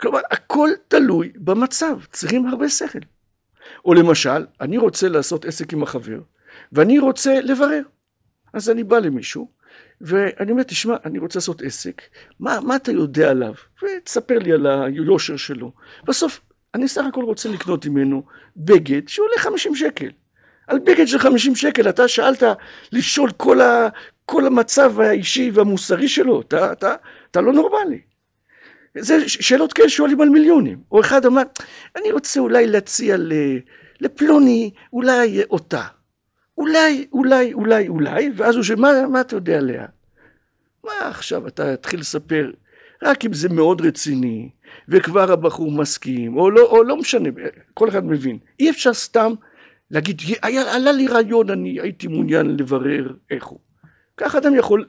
כלומר, 0.00 0.20
הכל 0.30 0.70
תלוי 0.88 1.32
במצב, 1.36 1.98
צריכים 2.12 2.46
הרבה 2.46 2.68
שכל. 2.68 2.98
או 3.84 3.94
למשל, 3.94 4.46
אני 4.60 4.78
רוצה 4.78 5.08
לעשות 5.08 5.44
עסק 5.44 5.72
עם 5.72 5.82
החבר, 5.82 6.18
ואני 6.72 6.98
רוצה 6.98 7.40
לברר. 7.40 7.82
אז 8.52 8.70
אני 8.70 8.84
בא 8.84 8.98
למישהו, 8.98 9.50
ואני 10.00 10.50
אומר, 10.50 10.62
תשמע, 10.62 10.96
אני 11.04 11.18
רוצה 11.18 11.38
לעשות 11.38 11.62
עסק, 11.62 12.02
מה, 12.40 12.60
מה 12.60 12.76
אתה 12.76 12.92
יודע 12.92 13.30
עליו? 13.30 13.54
ותספר 13.82 14.38
לי 14.38 14.52
על 14.52 14.66
היושר 14.66 15.36
שלו. 15.36 15.72
בסוף, 16.04 16.40
אני 16.74 16.88
סך 16.88 17.04
הכל 17.08 17.24
רוצה 17.24 17.48
לקנות 17.48 17.86
ממנו 17.86 18.22
בגד 18.56 19.08
שעולה 19.08 19.34
50 19.38 19.74
שקל. 19.74 20.08
על 20.66 20.78
בגד 20.78 21.06
של 21.06 21.18
50 21.18 21.54
שקל, 21.54 21.88
אתה 21.88 22.08
שאלת 22.08 22.42
לשאול 22.92 23.30
כל, 23.36 23.60
ה, 23.60 23.88
כל 24.24 24.46
המצב 24.46 25.00
האישי 25.00 25.50
והמוסרי 25.54 26.08
שלו, 26.08 26.40
אתה, 26.40 26.72
אתה, 26.72 26.94
אתה 27.30 27.40
לא 27.40 27.52
נורמלי. 27.52 28.00
זה 28.98 29.28
שאלות 29.28 29.72
כאלה 29.72 29.88
שואלים 29.88 30.20
על 30.20 30.28
מיליונים. 30.28 30.78
או 30.92 31.00
אחד 31.00 31.26
אמר, 31.26 31.42
אני 31.96 32.12
רוצה 32.12 32.40
אולי 32.40 32.66
להציע 32.66 33.16
לפלוני, 34.00 34.70
אולי 34.92 35.42
אותה. 35.50 35.82
אולי, 36.58 37.06
אולי, 37.12 37.52
אולי, 37.52 37.88
אולי, 37.88 38.30
ואז 38.36 38.54
הוא 38.54 38.64
שואל, 38.64 38.78
מה, 38.78 39.06
מה 39.12 39.20
אתה 39.20 39.36
יודע 39.36 39.58
עליה? 39.58 39.86
מה 40.84 40.92
עכשיו 41.00 41.46
אתה 41.46 41.76
תתחיל 41.76 42.00
לספר, 42.00 42.50
רק 43.02 43.24
אם 43.24 43.32
זה 43.32 43.48
מאוד 43.48 43.80
רציני, 43.80 44.50
וכבר 44.88 45.32
הבחור 45.32 45.72
מסכים, 45.72 46.36
או 46.36 46.50
לא, 46.50 46.62
או 46.62 46.84
לא 46.84 46.96
משנה, 46.96 47.28
כל 47.74 47.88
אחד 47.88 48.04
מבין. 48.04 48.38
אי 48.60 48.70
אפשר 48.70 48.94
סתם 48.94 49.32
להגיד, 49.90 50.20
היה, 50.42 50.74
עלה 50.74 50.92
לי 50.92 51.06
רעיון, 51.06 51.50
אני 51.50 51.80
הייתי 51.80 52.06
מעוניין 52.06 52.56
לברר 52.56 53.12
איך 53.30 53.44
הוא. 53.44 53.58
כך 54.16 54.34
אדם 54.34 54.54
יכול 54.54 54.84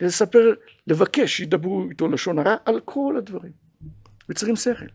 לספר, 0.00 0.54
לבקש 0.86 1.36
שידברו 1.36 1.86
איתו 1.90 2.08
לשון 2.08 2.38
הרע 2.38 2.56
על 2.64 2.80
כל 2.84 3.14
הדברים. 3.18 3.52
וצריכים 4.28 4.56
שכל. 4.56 4.86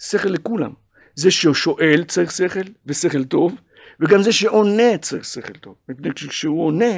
שכל 0.00 0.28
לכולם. 0.28 0.72
זה 1.14 1.30
ששואל 1.30 2.04
צריך 2.08 2.30
שכל, 2.30 2.70
ושכל 2.86 3.24
טוב, 3.24 3.60
וגם 4.00 4.22
זה 4.22 4.32
שעונה 4.32 4.98
צריך 5.00 5.24
שכל 5.24 5.52
טוב. 5.52 5.74
מפני 5.88 6.08
שכשהוא 6.16 6.66
עונה, 6.66 6.94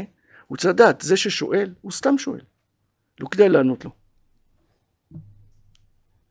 הוא 0.46 0.56
צריך 0.56 0.74
לדעת, 0.74 1.00
זה 1.00 1.16
ששואל, 1.16 1.74
הוא 1.80 1.92
סתם 1.92 2.18
שואל. 2.18 2.40
לא 3.20 3.28
כדאי 3.28 3.48
לענות 3.48 3.84
לו. 3.84 3.90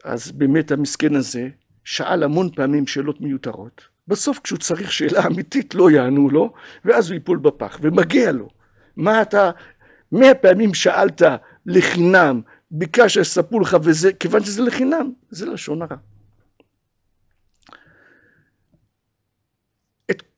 אז 0.04 0.32
באמת 0.32 0.72
המסכן 0.72 1.16
הזה 1.16 1.50
שאל 1.84 2.24
המון 2.24 2.50
פעמים 2.56 2.88
שאלות 2.88 3.22
מיותרות. 3.22 3.82
בסוף 4.08 4.40
כשהוא 4.44 4.60
צריך 4.60 4.92
שאלה 4.92 5.28
אמיתית 5.28 5.76
לא 5.76 5.92
יענו 5.92 6.30
לו, 6.30 6.54
ואז 6.86 7.10
הוא 7.10 7.14
ייפול 7.14 7.38
בפח, 7.38 7.80
ומגיע 7.82 8.32
לו. 8.32 8.50
מה 8.96 9.22
אתה, 9.22 9.52
מאה 10.12 10.36
פעמים 10.36 10.74
שאלת 10.74 11.22
לחינם, 11.66 12.42
ביקשת 12.72 13.10
שיספרו 13.10 13.60
לך, 13.60 13.78
וזה, 13.84 14.14
כיוון 14.14 14.44
שזה 14.44 14.62
לחינם, 14.62 15.12
זה 15.30 15.46
לשון 15.46 15.82
הרע. 15.82 15.96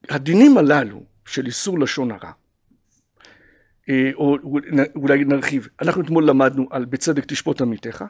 הדינים 0.10 0.58
הללו 0.58 1.04
של 1.26 1.46
איסור 1.46 1.80
לשון 1.80 2.12
הרע, 2.12 2.32
אה, 3.90 4.12
או 4.14 4.38
אולי 4.96 5.26
נרחיב, 5.26 5.68
אנחנו 5.82 6.02
אתמול 6.02 6.26
למדנו 6.26 6.68
על 6.70 6.86
בצדק 6.86 7.26
תשפוט 7.26 7.62
עמיתך, 7.62 8.06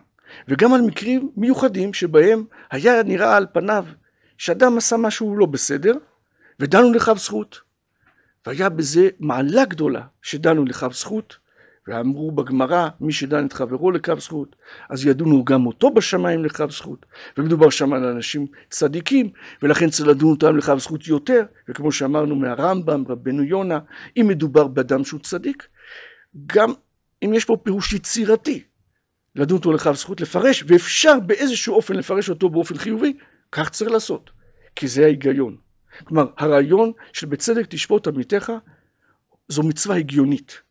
וגם 0.48 0.74
על 0.74 0.82
מקרים 0.82 1.32
מיוחדים 1.38 1.94
שבהם 1.94 2.44
היה 2.72 3.04
נראה 3.04 3.38
על 3.38 3.48
פניו 3.54 3.86
שאדם 4.38 4.78
עשה 4.78 4.98
משהו 4.98 5.38
לא 5.38 5.46
בסדר, 5.46 5.94
ודנו 6.60 6.94
לכף 6.94 7.18
זכות. 7.18 7.72
והיה 8.46 8.70
בזה 8.70 9.10
מעלה 9.20 9.66
גדולה 9.66 10.02
שדנו 10.22 10.66
לכף 10.66 10.94
זכות, 10.94 11.38
ואמרו 11.88 12.32
בגמרא, 12.32 12.90
מי 13.02 13.14
שדן 13.14 13.46
את 13.46 13.54
חברו 13.54 13.92
לכף 13.92 14.20
זכות, 14.20 14.56
אז 14.90 15.06
ידונו 15.06 15.46
גם 15.46 15.66
אותו 15.66 15.94
בשמיים 15.94 16.46
לכף 16.46 16.72
זכות. 16.72 17.06
ומדובר 17.38 17.70
שם 17.70 17.94
על 17.94 18.06
אנשים 18.06 18.48
צדיקים, 18.70 19.30
ולכן 19.62 19.90
צריך 19.90 20.10
לדון 20.10 20.30
אותם 20.30 20.58
לכף 20.58 20.78
זכות 20.78 21.08
יותר, 21.08 21.44
וכמו 21.70 21.92
שאמרנו 21.92 22.36
מהרמב"ם, 22.36 23.04
רבנו 23.10 23.44
יונה, 23.44 23.80
אם 24.18 24.26
מדובר 24.28 24.68
באדם 24.68 25.04
שהוא 25.04 25.20
צדיק, 25.20 25.68
גם 26.46 26.74
אם 27.24 27.34
יש 27.34 27.46
פה 27.46 27.58
פירוש 27.64 27.94
יצירתי, 27.94 28.64
לדון 29.36 29.58
אותו 29.58 29.72
לכף 29.72 29.94
זכות, 29.94 30.22
לפרש, 30.22 30.64
ואפשר 30.68 31.20
באיזשהו 31.20 31.76
אופן 31.76 31.96
לפרש 31.96 32.30
אותו 32.30 32.50
באופן 32.50 32.78
חיובי, 32.78 33.18
כך 33.52 33.70
צריך 33.70 33.92
לעשות, 33.92 34.30
כי 34.76 34.88
זה 34.88 35.04
ההיגיון. 35.04 35.58
כלומר, 36.04 36.26
הרעיון 36.38 36.92
של 37.14 37.28
בצדק 37.28 37.66
תשפוט 37.70 38.08
עמיתך, 38.08 38.52
זו 39.48 39.64
מצווה 39.64 39.96
הגיונית. 39.96 40.62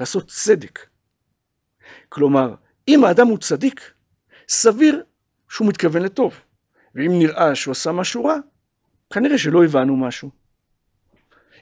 לעשות 0.00 0.28
צדק. 0.28 0.86
כלומר, 2.08 2.54
אם 2.88 3.04
האדם 3.04 3.26
הוא 3.26 3.38
צדיק, 3.38 3.92
סביר 4.48 5.04
שהוא 5.48 5.68
מתכוון 5.68 6.02
לטוב. 6.02 6.40
ואם 6.94 7.18
נראה 7.18 7.54
שהוא 7.54 7.72
עשה 7.72 7.92
משהו 7.92 8.24
רע, 8.24 8.36
כנראה 9.12 9.38
שלא 9.38 9.64
הבנו 9.64 9.96
משהו. 9.96 10.30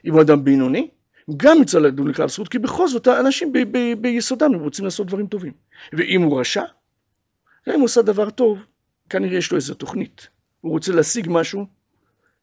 אם 0.05 0.13
הוא 0.13 0.21
אדם 0.21 0.43
בינוני, 0.43 0.89
גם 1.37 1.61
יצא 1.61 1.79
לדון 1.79 2.07
לכלל 2.07 2.27
זכות, 2.29 2.47
כי 2.47 2.59
בכל 2.59 2.87
זאת 2.87 3.07
האנשים 3.07 3.53
ב- 3.53 3.77
ב- 3.77 4.01
ביסודם 4.01 4.53
הם 4.53 4.59
רוצים 4.59 4.85
לעשות 4.85 5.07
דברים 5.07 5.27
טובים. 5.27 5.53
ואם 5.93 6.21
הוא 6.21 6.39
רשע, 6.39 6.63
גם 7.67 7.73
אם 7.73 7.79
הוא 7.79 7.85
עושה 7.85 8.01
דבר 8.01 8.29
טוב, 8.29 8.59
כנראה 9.09 9.37
יש 9.37 9.51
לו 9.51 9.55
איזו 9.55 9.73
תוכנית. 9.73 10.27
הוא 10.61 10.71
רוצה 10.71 10.91
להשיג 10.91 11.27
משהו, 11.29 11.65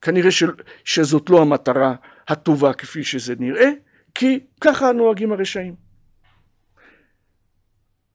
כנראה 0.01 0.31
ש- 0.31 0.45
שזאת 0.85 1.31
לא 1.31 1.43
המטרה 1.43 1.95
הטובה 2.29 2.73
כפי 2.73 3.05
שזה 3.05 3.35
נראה, 3.39 3.71
כי 4.19 4.41
ככה 4.61 4.93
נוהגים 4.93 5.33
הרשעים. 5.33 5.75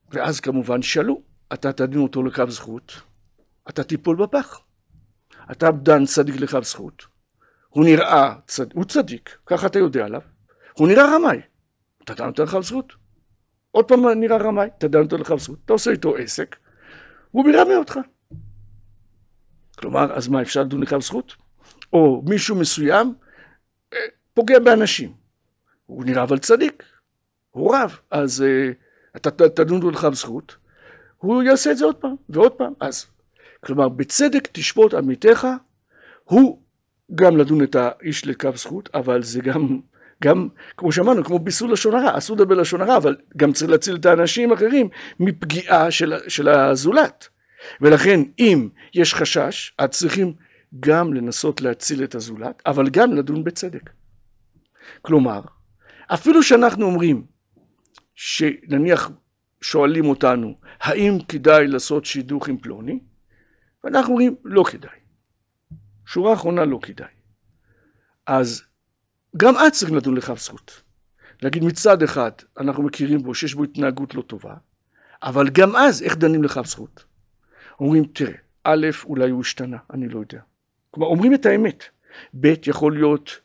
ואז 0.09 0.39
כמובן 0.39 0.81
שאלו, 0.81 1.21
אתה 1.53 1.73
תדין 1.73 1.99
אותו 1.99 2.23
לקו 2.23 2.43
זכות, 2.49 3.01
אתה 3.69 3.83
תיפול 3.83 4.15
בפח. 4.15 4.61
אתה 5.51 5.71
דן 5.71 6.05
צדיק 6.05 6.35
לקו 6.35 6.63
זכות, 6.63 7.05
הוא 7.69 7.85
נראה, 7.85 8.35
צד... 8.47 8.73
הוא 8.73 8.85
צדיק, 8.85 9.37
ככה 9.45 9.67
אתה 9.67 9.79
יודע 9.79 10.05
עליו, 10.05 10.21
הוא 10.73 10.87
נראה 10.87 11.15
רמאי, 11.15 11.41
אתה 12.03 12.13
דן 12.13 12.27
אותו 12.27 12.43
לקו 12.43 12.63
זכות. 12.63 12.93
עוד 13.71 13.87
פעם 13.87 14.07
נראה 14.07 14.37
רמאי, 14.37 14.69
אתה 14.77 14.87
דן 14.87 14.99
אותו 14.99 15.17
לקו 15.17 15.39
זכות, 15.39 15.59
אתה 15.65 15.73
עושה 15.73 15.91
איתו 15.91 16.15
עסק, 16.15 16.55
הוא 17.31 17.45
מרמה 17.45 17.75
אותך. 17.75 17.99
כלומר, 19.77 20.13
אז 20.13 20.27
מה, 20.27 20.41
אפשר 20.41 20.61
לדון 20.61 20.81
לקו 20.81 21.01
זכות? 21.01 21.35
או 21.93 22.23
מישהו 22.25 22.55
מסוים 22.55 23.13
אה, 23.93 23.99
פוגע 24.33 24.59
באנשים, 24.59 25.20
הוא 25.91 26.05
נראה 26.05 26.23
אבל 26.23 26.37
צדיק, 26.37 26.83
הוא 27.51 27.75
רב, 27.75 27.99
אז 28.11 28.43
uh, 28.43 28.73
אתה 29.15 29.49
תדון 29.49 29.77
אותו 29.77 29.91
לקו 29.91 30.13
זכות, 30.13 30.55
הוא 31.17 31.43
יעשה 31.43 31.71
את 31.71 31.77
זה 31.77 31.85
עוד 31.85 31.95
פעם 31.95 32.15
ועוד 32.29 32.51
פעם, 32.51 32.73
אז 32.79 33.05
כלומר, 33.65 33.89
בצדק 33.89 34.47
תשפוט 34.51 34.93
עמיתך, 34.93 35.47
הוא 36.23 36.61
גם 37.15 37.37
לדון 37.37 37.63
את 37.63 37.75
האיש 37.75 38.27
לקו 38.27 38.49
זכות, 38.55 38.89
אבל 38.93 39.23
זה 39.23 39.41
גם, 39.41 39.79
גם, 40.23 40.47
כמו 40.77 40.91
שאמרנו, 40.91 41.23
כמו 41.23 41.39
ביסול 41.39 41.71
לשון 41.71 41.95
הרע, 41.95 42.17
אסור 42.17 42.35
לדבר 42.35 42.55
לשון 42.55 42.81
הרע, 42.81 42.97
אבל 42.97 43.15
גם 43.37 43.53
צריך 43.53 43.71
להציל 43.71 43.95
את 43.95 44.05
האנשים 44.05 44.51
האחרים 44.51 44.89
מפגיעה 45.19 45.91
של, 45.91 46.13
של 46.27 46.49
הזולת. 46.49 47.27
ולכן, 47.81 48.19
אם 48.39 48.69
יש 48.93 49.13
חשש, 49.13 49.73
אז 49.77 49.89
צריכים 49.89 50.33
גם 50.79 51.13
לנסות 51.13 51.61
להציל 51.61 52.03
את 52.03 52.15
הזולת, 52.15 52.61
אבל 52.65 52.89
גם 52.89 53.13
לדון 53.13 53.43
בצדק. 53.43 53.89
כלומר, 55.01 55.41
אפילו 56.13 56.43
שאנחנו 56.43 56.85
אומרים, 56.85 57.25
שנניח 58.15 59.11
שואלים 59.61 60.05
אותנו, 60.05 60.57
האם 60.79 61.17
כדאי 61.27 61.67
לעשות 61.67 62.05
שידוך 62.05 62.47
עם 62.47 62.57
פלוני? 62.57 62.99
ואנחנו 63.83 64.09
אומרים, 64.11 64.35
לא 64.43 64.63
כדאי. 64.71 64.99
שורה 66.05 66.33
אחרונה, 66.33 66.65
לא 66.65 66.79
כדאי. 66.81 67.07
אז 68.27 68.63
גם 69.37 69.53
את 69.55 69.71
צריכים 69.73 69.97
לדון 69.97 70.17
לכף 70.17 70.39
זכות. 70.39 70.81
להגיד 71.41 71.63
מצד 71.63 72.03
אחד, 72.03 72.31
אנחנו 72.57 72.83
מכירים 72.83 73.23
בו 73.23 73.35
שיש 73.35 73.53
בו 73.53 73.63
התנהגות 73.63 74.15
לא 74.15 74.21
טובה, 74.21 74.53
אבל 75.23 75.49
גם 75.49 75.75
אז, 75.75 76.03
איך 76.03 76.17
דנים 76.17 76.43
לכף 76.43 76.65
זכות? 76.65 77.05
אומרים, 77.79 78.05
תראה, 78.05 78.33
א', 78.63 78.87
אולי 79.03 79.29
הוא 79.29 79.41
השתנה, 79.41 79.77
אני 79.93 80.09
לא 80.09 80.19
יודע. 80.19 80.41
כלומר, 80.91 81.07
אומרים 81.07 81.33
את 81.33 81.45
האמת. 81.45 81.83
ב', 82.39 82.53
יכול 82.67 82.93
להיות 82.93 83.39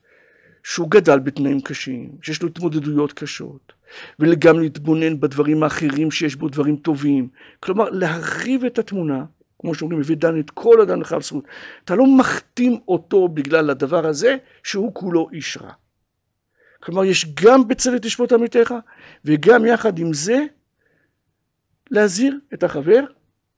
שהוא 0.66 0.90
גדל 0.90 1.18
בתנאים 1.18 1.60
קשים, 1.60 2.10
שיש 2.22 2.42
לו 2.42 2.48
התמודדויות 2.48 3.12
קשות, 3.12 3.72
וגם 4.18 4.60
להתבונן 4.60 5.20
בדברים 5.20 5.62
האחרים 5.62 6.10
שיש 6.10 6.36
בו 6.36 6.48
דברים 6.48 6.76
טובים. 6.76 7.28
כלומר, 7.60 7.90
להרחיב 7.90 8.64
את 8.64 8.78
התמונה 8.78 9.24
כמו 9.58 9.74
שאומרים, 9.74 10.00
מביא 10.00 10.16
דן 10.16 10.40
את 10.40 10.50
כל 10.50 10.80
אדם 10.80 11.00
לכף 11.00 11.22
זכות. 11.22 11.44
אתה 11.84 11.94
לא 11.94 12.06
מחתים 12.18 12.80
אותו 12.88 13.28
בגלל 13.28 13.70
הדבר 13.70 14.06
הזה, 14.06 14.36
שהוא 14.62 14.94
כולו 14.94 15.28
איש 15.32 15.56
רע. 15.56 15.72
כלומר, 16.80 17.04
יש 17.04 17.34
גם 17.44 17.68
בצדק 17.68 18.02
תשפוט 18.02 18.32
עמיתך, 18.32 18.74
וגם 19.24 19.66
יחד 19.66 19.98
עם 19.98 20.12
זה, 20.12 20.44
להזהיר 21.90 22.38
את 22.54 22.62
החבר 22.62 23.04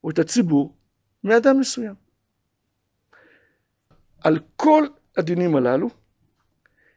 או 0.05 0.11
את 0.11 0.19
הציבור 0.19 0.77
מאדם 1.25 1.61
מסוים. 1.61 1.95
על 4.25 4.39
כל 4.57 4.87
הדינים 5.17 5.57
הללו, 5.57 5.89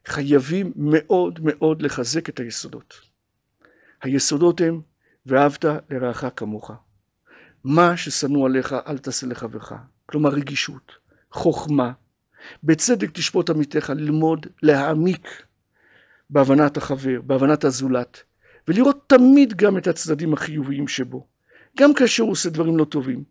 חייבים 0.06 0.72
מאוד 0.76 1.40
מאוד 1.44 1.82
לחזק 1.82 2.30
את 2.30 2.40
היסודות. 2.40 2.94
היסודות 4.02 4.62
הם, 4.62 4.82
ואהבת 5.26 5.66
לרעך 5.90 6.26
כמוך. 6.36 6.72
מה 7.64 7.98
ששנוא 7.98 8.46
עליך 8.46 8.76
אל 8.88 8.98
תעשה 8.98 9.28
לחברך. 9.28 9.74
כלומר 10.06 10.30
רגישות, 10.30 10.92
חוכמה, 11.32 11.92
בצדק 12.64 13.10
תשפוט 13.14 13.50
עמיתך, 13.50 13.90
ללמוד, 13.90 14.48
להעמיק 14.64 15.44
בהבנת 16.30 16.78
החבר, 16.78 17.22
בהבנת 17.22 17.64
הזולת, 17.64 18.24
ולראות 18.68 19.04
תמיד 19.08 19.54
גם 19.54 19.78
את 19.78 19.88
הצדדים 19.88 20.34
החיוביים 20.34 20.88
שבו, 20.88 21.28
גם 21.78 21.94
כאשר 21.94 22.24
הוא 22.24 22.32
עושה 22.32 22.50
דברים 22.50 22.78
לא 22.78 22.86
טובים. 22.86 23.24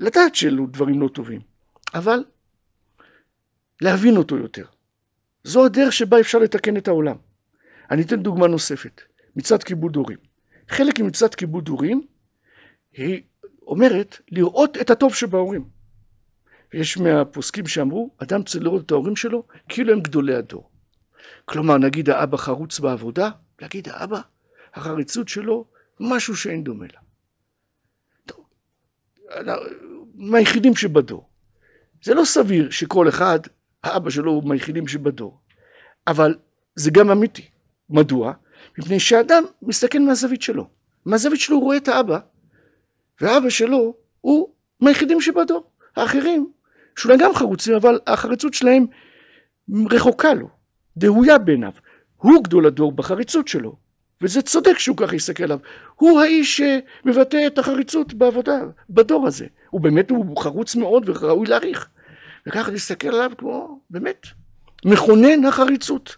לדעת 0.00 0.34
שאלו 0.34 0.66
דברים 0.66 1.00
לא 1.00 1.08
טובים, 1.08 1.40
אבל 1.94 2.24
להבין 3.80 4.16
אותו 4.16 4.36
יותר. 4.36 4.64
זו 5.44 5.64
הדרך 5.64 5.92
שבה 5.92 6.20
אפשר 6.20 6.38
לתקן 6.38 6.76
את 6.76 6.88
העולם. 6.88 7.16
אני 7.90 8.02
אתן 8.02 8.22
דוגמה 8.22 8.46
נוספת, 8.46 9.00
מצד 9.36 9.62
כיבוד 9.62 9.96
הורים. 9.96 10.18
חלק 10.68 11.00
ממצד 11.00 11.34
כיבוד 11.34 11.68
הורים 11.68 12.06
היא 12.92 13.22
אומרת 13.62 14.18
לראות 14.30 14.76
את 14.76 14.90
הטוב 14.90 15.14
שבהורים. 15.14 15.64
יש 16.74 16.98
מהפוסקים 16.98 17.66
שאמרו, 17.66 18.10
אדם 18.18 18.42
צריך 18.42 18.64
לראות 18.64 18.86
את 18.86 18.90
ההורים 18.90 19.16
שלו 19.16 19.46
כאילו 19.68 19.92
הם 19.92 20.00
גדולי 20.00 20.34
הדור. 20.34 20.70
כלומר, 21.44 21.78
נגיד 21.78 22.10
האבא 22.10 22.36
חרוץ 22.36 22.78
בעבודה, 22.78 23.30
להגיד 23.60 23.88
האבא, 23.88 24.20
החריצות 24.74 25.28
שלו, 25.28 25.64
משהו 26.00 26.36
שאין 26.36 26.64
דומה 26.64 26.86
לה. 26.92 27.00
טוב, 28.26 28.44
מהיחידים 30.14 30.76
שבדור. 30.76 31.28
זה 32.02 32.14
לא 32.14 32.24
סביר 32.24 32.70
שכל 32.70 33.08
אחד, 33.08 33.40
האבא 33.84 34.10
שלו 34.10 34.32
הוא 34.32 34.48
מהיחידים 34.48 34.88
שבדור, 34.88 35.38
אבל 36.06 36.34
זה 36.74 36.90
גם 36.90 37.10
אמיתי. 37.10 37.42
מדוע? 37.90 38.32
מפני 38.78 39.00
שאדם 39.00 39.44
מסתכל 39.62 39.98
מהזווית 39.98 40.42
שלו. 40.42 40.68
מהזווית 41.06 41.40
שלו 41.40 41.56
הוא 41.56 41.64
רואה 41.64 41.76
את 41.76 41.88
האבא 41.88 42.18
ואבא 43.20 43.50
שלו 43.50 43.94
הוא 44.20 44.48
מהיחידים 44.80 45.20
שבדור. 45.20 45.70
האחרים, 45.96 46.50
שאולי 46.96 47.18
גם 47.18 47.34
חרוצים, 47.34 47.74
אבל 47.74 47.98
החריצות 48.06 48.54
שלהם 48.54 48.86
רחוקה 49.90 50.34
לו, 50.34 50.48
דהויה 50.96 51.38
בעיניו. 51.38 51.72
הוא 52.16 52.44
גדול 52.44 52.66
הדור 52.66 52.92
בחריצות 52.92 53.48
שלו, 53.48 53.76
וזה 54.22 54.42
צודק 54.42 54.78
שהוא 54.78 54.96
ככה 54.96 55.16
יסתכל 55.16 55.42
עליו. 55.42 55.58
הוא 55.94 56.20
האיש 56.20 56.60
שמבטא 56.60 57.46
את 57.46 57.58
החריצות 57.58 58.14
בעבודה, 58.14 58.60
בדור 58.90 59.26
הזה. 59.26 59.46
הוא 59.70 59.80
באמת, 59.80 60.10
הוא 60.10 60.36
חרוץ 60.36 60.76
מאוד 60.76 61.08
וראוי 61.08 61.46
להעריך. 61.46 61.88
וככה 62.50 62.70
להסתכל 62.70 63.08
עליו 63.08 63.30
כמו, 63.38 63.80
באמת, 63.90 64.26
מכונן 64.84 65.44
החריצות. 65.44 66.16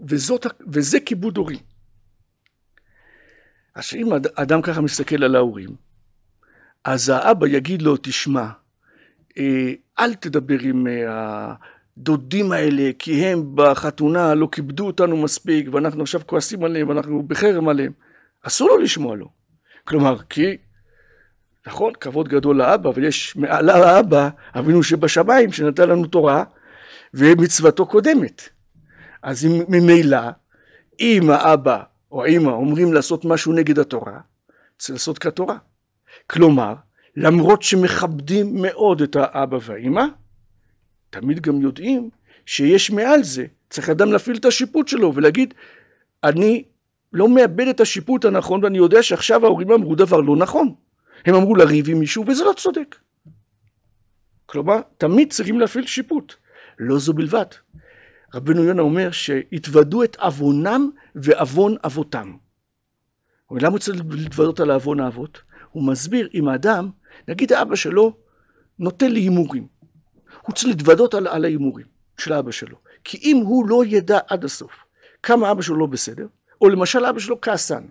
וזאת, 0.00 0.46
וזה 0.72 1.00
כיבוד 1.00 1.36
הורים. 1.36 1.58
אז 3.74 3.90
אם 3.94 4.08
אדם 4.34 4.62
ככה 4.62 4.80
מסתכל 4.80 5.24
על 5.24 5.36
ההורים, 5.36 5.68
אז 6.84 7.08
האבא 7.08 7.46
יגיד 7.46 7.82
לו, 7.82 7.96
תשמע, 7.96 8.48
אה, 9.38 9.72
אל 9.98 10.14
תדבר 10.14 10.58
עם 10.60 10.86
אה, 10.86 11.54
הדודים 11.96 12.52
האלה, 12.52 12.90
כי 12.98 13.26
הם 13.26 13.42
בחתונה 13.54 14.34
לא 14.34 14.48
כיבדו 14.52 14.86
אותנו 14.86 15.16
מספיק, 15.16 15.68
ואנחנו 15.72 16.02
עכשיו 16.02 16.20
כועסים 16.26 16.64
עליהם, 16.64 16.88
ואנחנו 16.88 17.22
בחרם 17.22 17.68
עליהם. 17.68 17.92
אסור 18.42 18.68
לו 18.68 18.78
לשמוע 18.78 19.16
לו. 19.16 19.28
כלומר, 19.84 20.18
כי, 20.28 20.56
נכון, 21.68 21.92
כבוד 22.00 22.28
גדול 22.28 22.56
לאבא, 22.56 22.90
אבל 22.90 23.04
יש 23.04 23.36
מעלה 23.36 23.78
לאבא, 23.78 24.28
אבינו 24.54 24.82
שבשמיים, 24.82 25.52
שנתן 25.52 25.88
לנו 25.88 26.06
תורה, 26.06 26.44
ומצוותו 27.14 27.86
קודמת. 27.86 28.48
אז 29.22 29.46
ממילא, 29.68 30.20
אם 31.00 31.30
האבא 31.30 31.82
או 32.12 32.24
האמא 32.24 32.50
אומרים 32.50 32.92
לעשות 32.92 33.24
משהו 33.24 33.52
נגד 33.52 33.78
התורה, 33.78 34.20
צריך 34.78 34.90
לעשות 34.90 35.18
כתורה. 35.18 35.56
כלומר, 36.26 36.74
למרות 37.16 37.62
שמכבדים 37.62 38.62
מאוד 38.62 39.02
את 39.02 39.16
האבא 39.16 39.58
והאמא, 39.62 40.04
תמיד 41.10 41.40
גם 41.40 41.60
יודעים 41.60 42.10
שיש 42.46 42.90
מעל 42.90 43.22
זה, 43.22 43.46
צריך 43.70 43.90
אדם 43.90 44.12
להפעיל 44.12 44.36
את 44.36 44.44
השיפוט 44.44 44.88
שלו 44.88 45.14
ולהגיד, 45.14 45.54
אני 46.24 46.64
לא 47.12 47.28
מאבד 47.28 47.68
את 47.68 47.80
השיפוט 47.80 48.24
הנכון 48.24 48.64
ואני 48.64 48.78
יודע 48.78 49.02
שעכשיו 49.02 49.44
ההורים 49.44 49.72
אמרו 49.72 49.94
דבר 49.94 50.20
לא 50.20 50.36
נכון. 50.36 50.74
הם 51.26 51.34
אמרו 51.34 51.56
לריב 51.56 51.88
עם 51.88 51.98
מישהו 51.98 52.24
וזה 52.26 52.44
לא 52.44 52.52
צודק. 52.56 52.96
כלומר, 54.46 54.80
תמיד 54.98 55.32
צריכים 55.32 55.60
להפעיל 55.60 55.86
שיפוט. 55.86 56.34
לא 56.78 56.98
זו 56.98 57.12
בלבד. 57.12 57.46
רבנו 58.34 58.64
יונה 58.64 58.82
אומר 58.82 59.10
שהתוודו 59.10 60.04
את 60.04 60.16
עוונם 60.16 60.90
ועוון 61.14 61.76
אבותם. 61.84 62.36
למה 63.50 63.68
הוא 63.68 63.78
צריך 63.78 64.02
להתוודות 64.10 64.60
על 64.60 64.70
עוון 64.70 65.00
האבות? 65.00 65.42
הוא 65.70 65.82
מסביר 65.82 66.28
אם 66.34 66.48
האדם, 66.48 66.90
נגיד 67.28 67.52
האבא 67.52 67.76
שלו 67.76 68.16
נוטה 68.78 69.08
להימורים, 69.08 69.66
הוא 70.42 70.54
צריך 70.54 70.68
להתוודות 70.68 71.14
על, 71.14 71.26
על 71.26 71.44
ההימורים 71.44 71.86
של 72.18 72.32
האבא 72.32 72.50
שלו. 72.50 72.76
כי 73.04 73.18
אם 73.22 73.36
הוא 73.36 73.68
לא 73.68 73.84
ידע 73.84 74.18
עד 74.28 74.44
הסוף 74.44 74.72
כמה 75.22 75.50
אבא 75.50 75.62
שלו 75.62 75.76
לא 75.76 75.86
בסדר, 75.86 76.26
או 76.60 76.68
למשל 76.68 77.04
אבא 77.04 77.18
שלו 77.18 77.40
כעסן, 77.40 77.86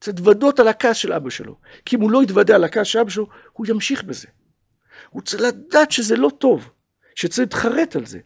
צריך 0.00 0.16
להתוודות 0.16 0.60
על 0.60 0.68
הכעס 0.68 0.96
של 0.96 1.12
אבא 1.12 1.30
שלו. 1.30 1.56
כי 1.84 1.96
אם 1.96 2.00
הוא 2.00 2.10
לא 2.10 2.22
יתוודה 2.22 2.54
על 2.54 2.64
הכעס 2.64 2.86
של 2.86 2.98
אבא 2.98 3.10
שלו, 3.10 3.26
הוא 3.52 3.66
ימשיך 3.68 4.04
בזה. 4.04 4.28
הוא 5.10 5.22
צריך 5.22 5.42
לדעת 5.42 5.90
שזה 5.90 6.16
לא 6.16 6.30
טוב, 6.38 6.70
שצריך 7.14 7.38
להתחרט 7.38 7.96
על 7.96 8.06
זה. 8.06 8.18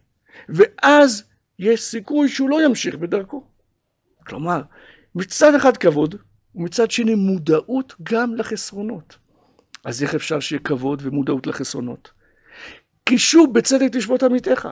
ואז 0.48 1.24
יש 1.58 1.82
סיכוי 1.82 2.28
שהוא 2.28 2.50
לא 2.50 2.64
ימשיך 2.64 2.94
בדרכו. 2.94 3.44
כלומר, 4.26 4.62
מצד 5.14 5.54
אחד 5.54 5.76
כבוד, 5.76 6.14
ומצד 6.54 6.90
שני 6.90 7.14
מודעות 7.14 7.94
גם 8.02 8.34
לחסרונות. 8.34 9.16
אז 9.84 10.02
איך 10.02 10.14
אפשר 10.14 10.40
שיהיה 10.40 10.60
כבוד 10.60 11.02
ומודעות 11.04 11.46
לחסרונות? 11.46 12.10
כי 13.06 13.18
שוב, 13.18 13.54
בצדק 13.54 13.88
תשבות 13.92 14.22
עמיתך. 14.22 14.68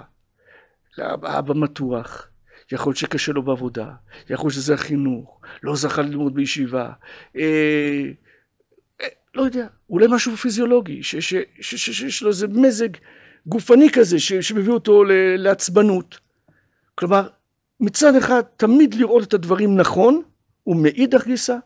לאבא 0.98 1.54
מתוח, 1.54 2.27
יכול 2.72 2.90
להיות 2.90 2.96
שקשה 2.96 3.33
לו 3.33 3.42
בעבודה, 3.42 3.90
יכול 4.31 4.46
להיות 4.46 4.54
שזה 4.54 4.74
החינוך, 4.74 5.40
לא 5.62 5.76
זכה 5.76 6.02
ללמוד 6.02 6.35
בישיבה, 6.35 6.92
אה, 7.37 8.02
אה, 9.00 9.07
לא 9.35 9.42
יודע, 9.42 9.66
אולי 9.90 10.07
משהו 10.11 10.37
פיזיולוגי, 10.37 11.02
שיש 11.61 12.22
לו 12.22 12.28
איזה 12.28 12.48
מזג 12.48 12.88
גופני 13.46 13.90
כזה 13.92 14.18
שמביא 14.20 14.72
אותו 14.72 15.04
לעצבנות. 15.38 16.18
כלומר, 16.94 17.28
מצד 17.81 18.14
אחד 18.14 18.42
תמיד 18.57 18.94
לראות 18.94 19.28
את 19.28 19.35
הדברים 19.35 19.76
נכון, 19.76 20.22
ומאידך 20.66 21.26
גיסא 21.26 21.57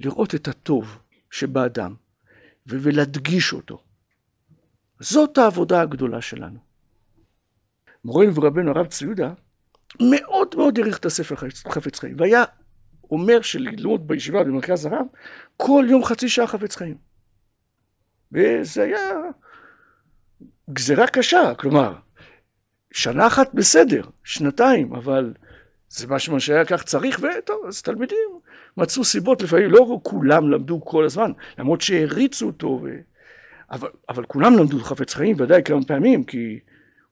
לראות 0.00 0.34
את 0.34 0.48
הטוב 0.48 0.98
שבאדם 1.30 1.94
ולהדגיש 2.66 3.52
אותו. 3.52 3.82
זאת 5.00 5.38
העבודה 5.38 5.80
הגדולה 5.80 6.20
שלנו. 6.20 6.58
מורנו 8.04 8.34
ורבנו 8.34 8.70
הרב 8.70 8.86
צבי 8.86 9.06
יהודה 9.06 9.32
מאוד 10.00 10.54
מאוד 10.56 10.78
העריך 10.78 10.98
את 10.98 11.04
הספר 11.04 11.34
חפץ 11.68 11.98
חיים, 11.98 12.14
והיה 12.18 12.44
אומר 13.10 13.42
שללמוד 13.42 14.08
בישיבה 14.08 14.44
במרכז 14.44 14.86
הרב 14.86 15.06
כל 15.56 15.86
יום 15.88 16.04
חצי 16.04 16.28
שעה 16.28 16.46
חפץ 16.46 16.76
חיים. 16.76 16.96
וזה 18.32 18.82
היה 18.82 19.12
גזירה 20.70 21.06
קשה, 21.06 21.54
כלומר, 21.54 21.94
שנה 22.90 23.26
אחת 23.26 23.54
בסדר, 23.54 24.02
שנתיים, 24.24 24.94
אבל 24.94 25.34
זה 25.88 26.06
מה 26.06 26.40
שהיה 26.40 26.64
כך 26.64 26.82
צריך, 26.82 27.20
וטוב, 27.22 27.64
אז 27.68 27.82
תלמידים 27.82 28.40
מצאו 28.76 29.04
סיבות 29.04 29.42
לפעמים, 29.42 29.70
לא 29.70 30.00
כולם 30.02 30.50
למדו 30.50 30.84
כל 30.84 31.04
הזמן, 31.04 31.32
למרות 31.58 31.80
שהריצו 31.80 32.46
אותו, 32.46 32.80
ו... 32.82 32.88
אבל, 33.70 33.88
אבל 34.08 34.24
כולם 34.24 34.56
למדו 34.58 34.80
חפץ 34.80 35.14
חיים 35.14 35.36
ודאי 35.38 35.62
כמה 35.64 35.84
פעמים, 35.84 36.24
כי 36.24 36.58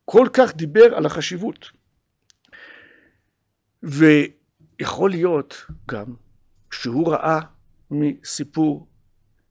כל 0.05 0.29
כך 0.33 0.57
דיבר 0.57 0.95
על 0.95 1.07
החשיבות. 1.07 1.71
ויכול 3.87 5.11
להיות 5.11 5.66
גם 5.90 6.14
שהוא 6.70 7.12
ראה 7.12 7.40
מסיפור 7.90 8.87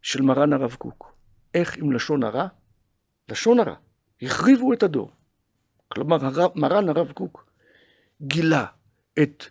של 0.02 0.21
מרן 0.21 0.54
הרב 0.54 0.74
קוק, 0.74 1.15
איך 1.54 1.78
עם 1.78 1.91
לשון 1.91 2.24
הרע, 2.24 2.48
לשון 3.30 3.60
הרע, 3.60 3.76
החריבו 4.21 4.74
את 4.74 4.84
הדור. 4.84 5.12
כלומר, 5.88 6.26
הרב, 6.26 6.52
מרן 6.56 6.89
הרב 6.89 7.12
קוק 7.12 7.45
גילה 8.21 8.65
את 9.19 9.45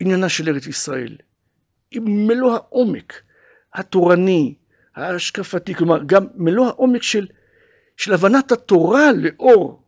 עניינה 0.00 0.28
של 0.28 0.48
ארץ 0.48 0.66
ישראל 0.66 1.16
עם 1.90 2.04
מלוא 2.26 2.54
העומק 2.54 3.22
התורני, 3.74 4.54
ההשקפתי, 4.94 5.74
כלומר 5.74 6.04
גם 6.06 6.26
מלוא 6.34 6.66
העומק 6.66 7.02
של, 7.02 7.26
של 7.96 8.14
הבנת 8.14 8.52
התורה 8.52 9.12
לאור 9.12 9.82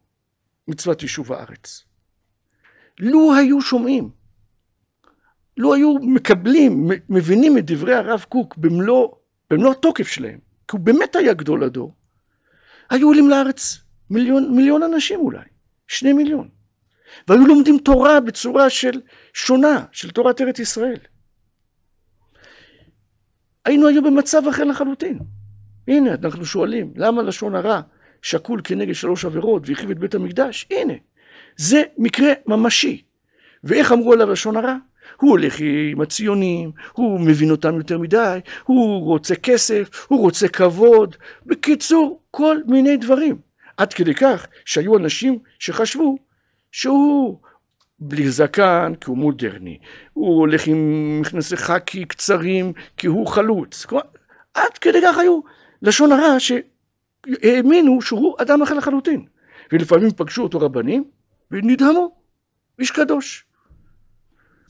מצוות 0.68 1.02
יישוב 1.02 1.32
הארץ. 1.32 1.87
לו 3.00 3.34
היו 3.34 3.60
שומעים, 3.60 4.10
לו 5.56 5.74
היו 5.74 5.94
מקבלים, 5.94 6.90
מבינים 7.08 7.58
את 7.58 7.66
דברי 7.66 7.94
הרב 7.94 8.24
קוק 8.28 8.56
במלוא, 8.56 9.08
במלוא 9.50 9.72
התוקף 9.72 10.08
שלהם, 10.08 10.38
כי 10.68 10.76
הוא 10.76 10.80
באמת 10.80 11.16
היה 11.16 11.34
גדול 11.34 11.64
הדור, 11.64 11.94
היו 12.90 13.06
עולים 13.08 13.30
לארץ 13.30 13.78
מיליון, 14.10 14.56
מיליון 14.56 14.82
אנשים 14.82 15.20
אולי, 15.20 15.44
שני 15.88 16.12
מיליון. 16.12 16.48
והיו 17.28 17.46
לומדים 17.46 17.78
תורה 17.78 18.20
בצורה 18.20 18.70
של 18.70 19.00
שונה, 19.34 19.84
של 19.92 20.10
תורת 20.10 20.40
ארץ 20.40 20.58
ישראל. 20.58 20.98
היינו 23.64 23.88
היום 23.88 24.04
במצב 24.04 24.42
אחר 24.48 24.64
לחלוטין. 24.64 25.18
הנה, 25.88 26.14
אנחנו 26.14 26.44
שואלים, 26.44 26.92
למה 26.96 27.22
לשון 27.22 27.54
הרע 27.54 27.80
שקול 28.22 28.60
כנגד 28.64 28.94
שלוש 28.94 29.24
עבירות 29.24 29.68
והחריב 29.68 29.90
את 29.90 29.98
בית 29.98 30.14
המקדש? 30.14 30.66
הנה, 30.70 30.94
זה 31.58 31.82
מקרה 31.98 32.32
ממשי. 32.46 33.02
ואיך 33.64 33.92
אמרו 33.92 34.12
עליו 34.12 34.30
לשון 34.32 34.56
הרע? 34.56 34.76
הוא 35.20 35.30
הולך 35.30 35.60
עם 35.92 36.00
הציונים, 36.00 36.70
הוא 36.92 37.20
מבין 37.20 37.50
אותם 37.50 37.76
יותר 37.76 37.98
מדי, 37.98 38.38
הוא 38.64 39.04
רוצה 39.04 39.34
כסף, 39.34 40.06
הוא 40.08 40.20
רוצה 40.20 40.48
כבוד. 40.48 41.16
בקיצור, 41.46 42.20
כל 42.30 42.58
מיני 42.66 42.96
דברים. 42.96 43.36
עד 43.76 43.92
כדי 43.92 44.14
כך 44.14 44.46
שהיו 44.64 44.96
אנשים 44.96 45.38
שחשבו 45.58 46.18
שהוא 46.72 47.38
בלי 47.98 48.30
זקן 48.30 48.92
כי 49.00 49.10
הוא 49.10 49.18
מודרני, 49.18 49.78
הוא 50.12 50.38
הולך 50.38 50.66
עם 50.66 51.20
מכנסי 51.20 51.56
חקי 51.56 52.04
קצרים 52.04 52.72
כי 52.96 53.06
הוא 53.06 53.26
חלוץ. 53.26 53.84
כלומר, 53.84 54.04
עד 54.54 54.78
כדי 54.80 54.98
כך 55.02 55.18
היו 55.18 55.40
לשון 55.82 56.12
הרע 56.12 56.36
שהאמינו 56.38 58.02
שהוא 58.02 58.36
אדם 58.38 58.62
אחר 58.62 58.74
לחלוטין. 58.74 59.24
ולפעמים 59.72 60.10
פגשו 60.10 60.42
אותו 60.42 60.60
רבנים 60.60 61.04
ונדהמו, 61.50 62.22
איש 62.78 62.90
קדוש. 62.90 63.44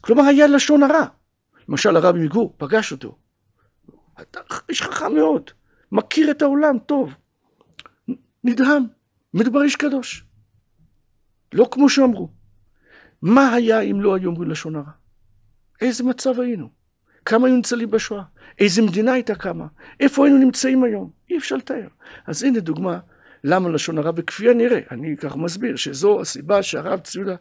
כלומר 0.00 0.22
היה 0.22 0.46
לשון 0.46 0.82
הרע. 0.82 1.06
למשל 1.68 1.96
הרבי 1.96 2.18
מגור 2.24 2.54
פגש 2.56 2.92
אותו. 2.92 3.18
אתה 4.22 4.40
איש 4.68 4.82
חכם 4.82 5.14
מאוד, 5.14 5.50
מכיר 5.92 6.30
את 6.30 6.42
העולם 6.42 6.78
טוב. 6.78 7.14
נדהם, 8.44 8.82
מדובר 9.34 9.62
איש 9.62 9.76
קדוש. 9.76 10.24
לא 11.52 11.68
כמו 11.70 11.88
שאמרו. 11.88 12.30
מה 13.22 13.52
היה 13.52 13.80
אם 13.80 14.00
לא 14.00 14.14
היו 14.14 14.30
אומרים 14.30 14.50
לשון 14.50 14.76
הרע? 14.76 14.90
איזה 15.80 16.04
מצב 16.04 16.40
היינו? 16.40 16.68
כמה 17.24 17.46
היו 17.46 17.56
ניצלים 17.56 17.90
בשואה? 17.90 18.22
איזה 18.58 18.82
מדינה 18.82 19.12
הייתה 19.12 19.34
קמה? 19.34 19.66
איפה 20.00 20.24
היינו 20.24 20.38
נמצאים 20.38 20.84
היום? 20.84 21.10
אי 21.30 21.38
אפשר 21.38 21.56
לתאר. 21.56 21.88
אז 22.26 22.42
הנה 22.42 22.60
דוגמה 22.60 22.98
למה 23.44 23.68
לשון 23.68 23.98
הרע, 23.98 24.10
וכפי 24.16 24.50
הנראה, 24.50 24.80
אני 24.90 25.16
כך 25.16 25.36
מסביר, 25.36 25.76
שזו 25.76 26.20
הסיבה 26.20 26.62
שהרב 26.62 27.00
ציודה 27.00 27.36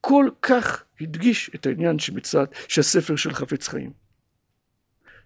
כל 0.00 0.28
כך 0.42 0.84
הדגיש 1.00 1.50
את 1.54 1.66
העניין 1.66 1.98
שמצד, 1.98 2.46
שהספר 2.68 3.16
של 3.16 3.32
חפץ 3.32 3.68
חיים. 3.68 4.02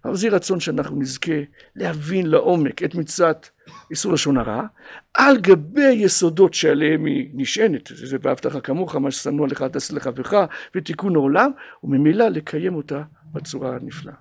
אבל 0.05 0.17
זה 0.17 0.29
רצון 0.29 0.61
שאנחנו 0.61 1.01
נזכה 1.01 1.33
להבין 1.77 2.27
לעומק 2.27 2.83
את 2.83 2.95
מצוות 2.95 3.51
איסור 3.91 4.13
לשון 4.13 4.37
הרע, 4.37 4.63
על 5.15 5.37
גבי 5.41 5.93
יסודות 5.93 6.55
שעליהם 6.55 7.05
היא 7.05 7.31
נשענת, 7.35 7.91
זה 7.95 8.17
ואהבת 8.23 8.45
לך 8.45 8.59
כמוך, 8.63 8.97
מה 8.97 9.11
ששנוא 9.11 9.49
לך 9.49 9.63
תעשה 9.63 9.95
לחברך, 9.95 10.35
ותיקון 10.75 11.17
העולם, 11.17 11.51
וממילא 11.85 12.29
לקיים 12.29 12.75
אותה 12.75 13.03
בצורה 13.33 13.77
הנפלאה. 13.77 14.15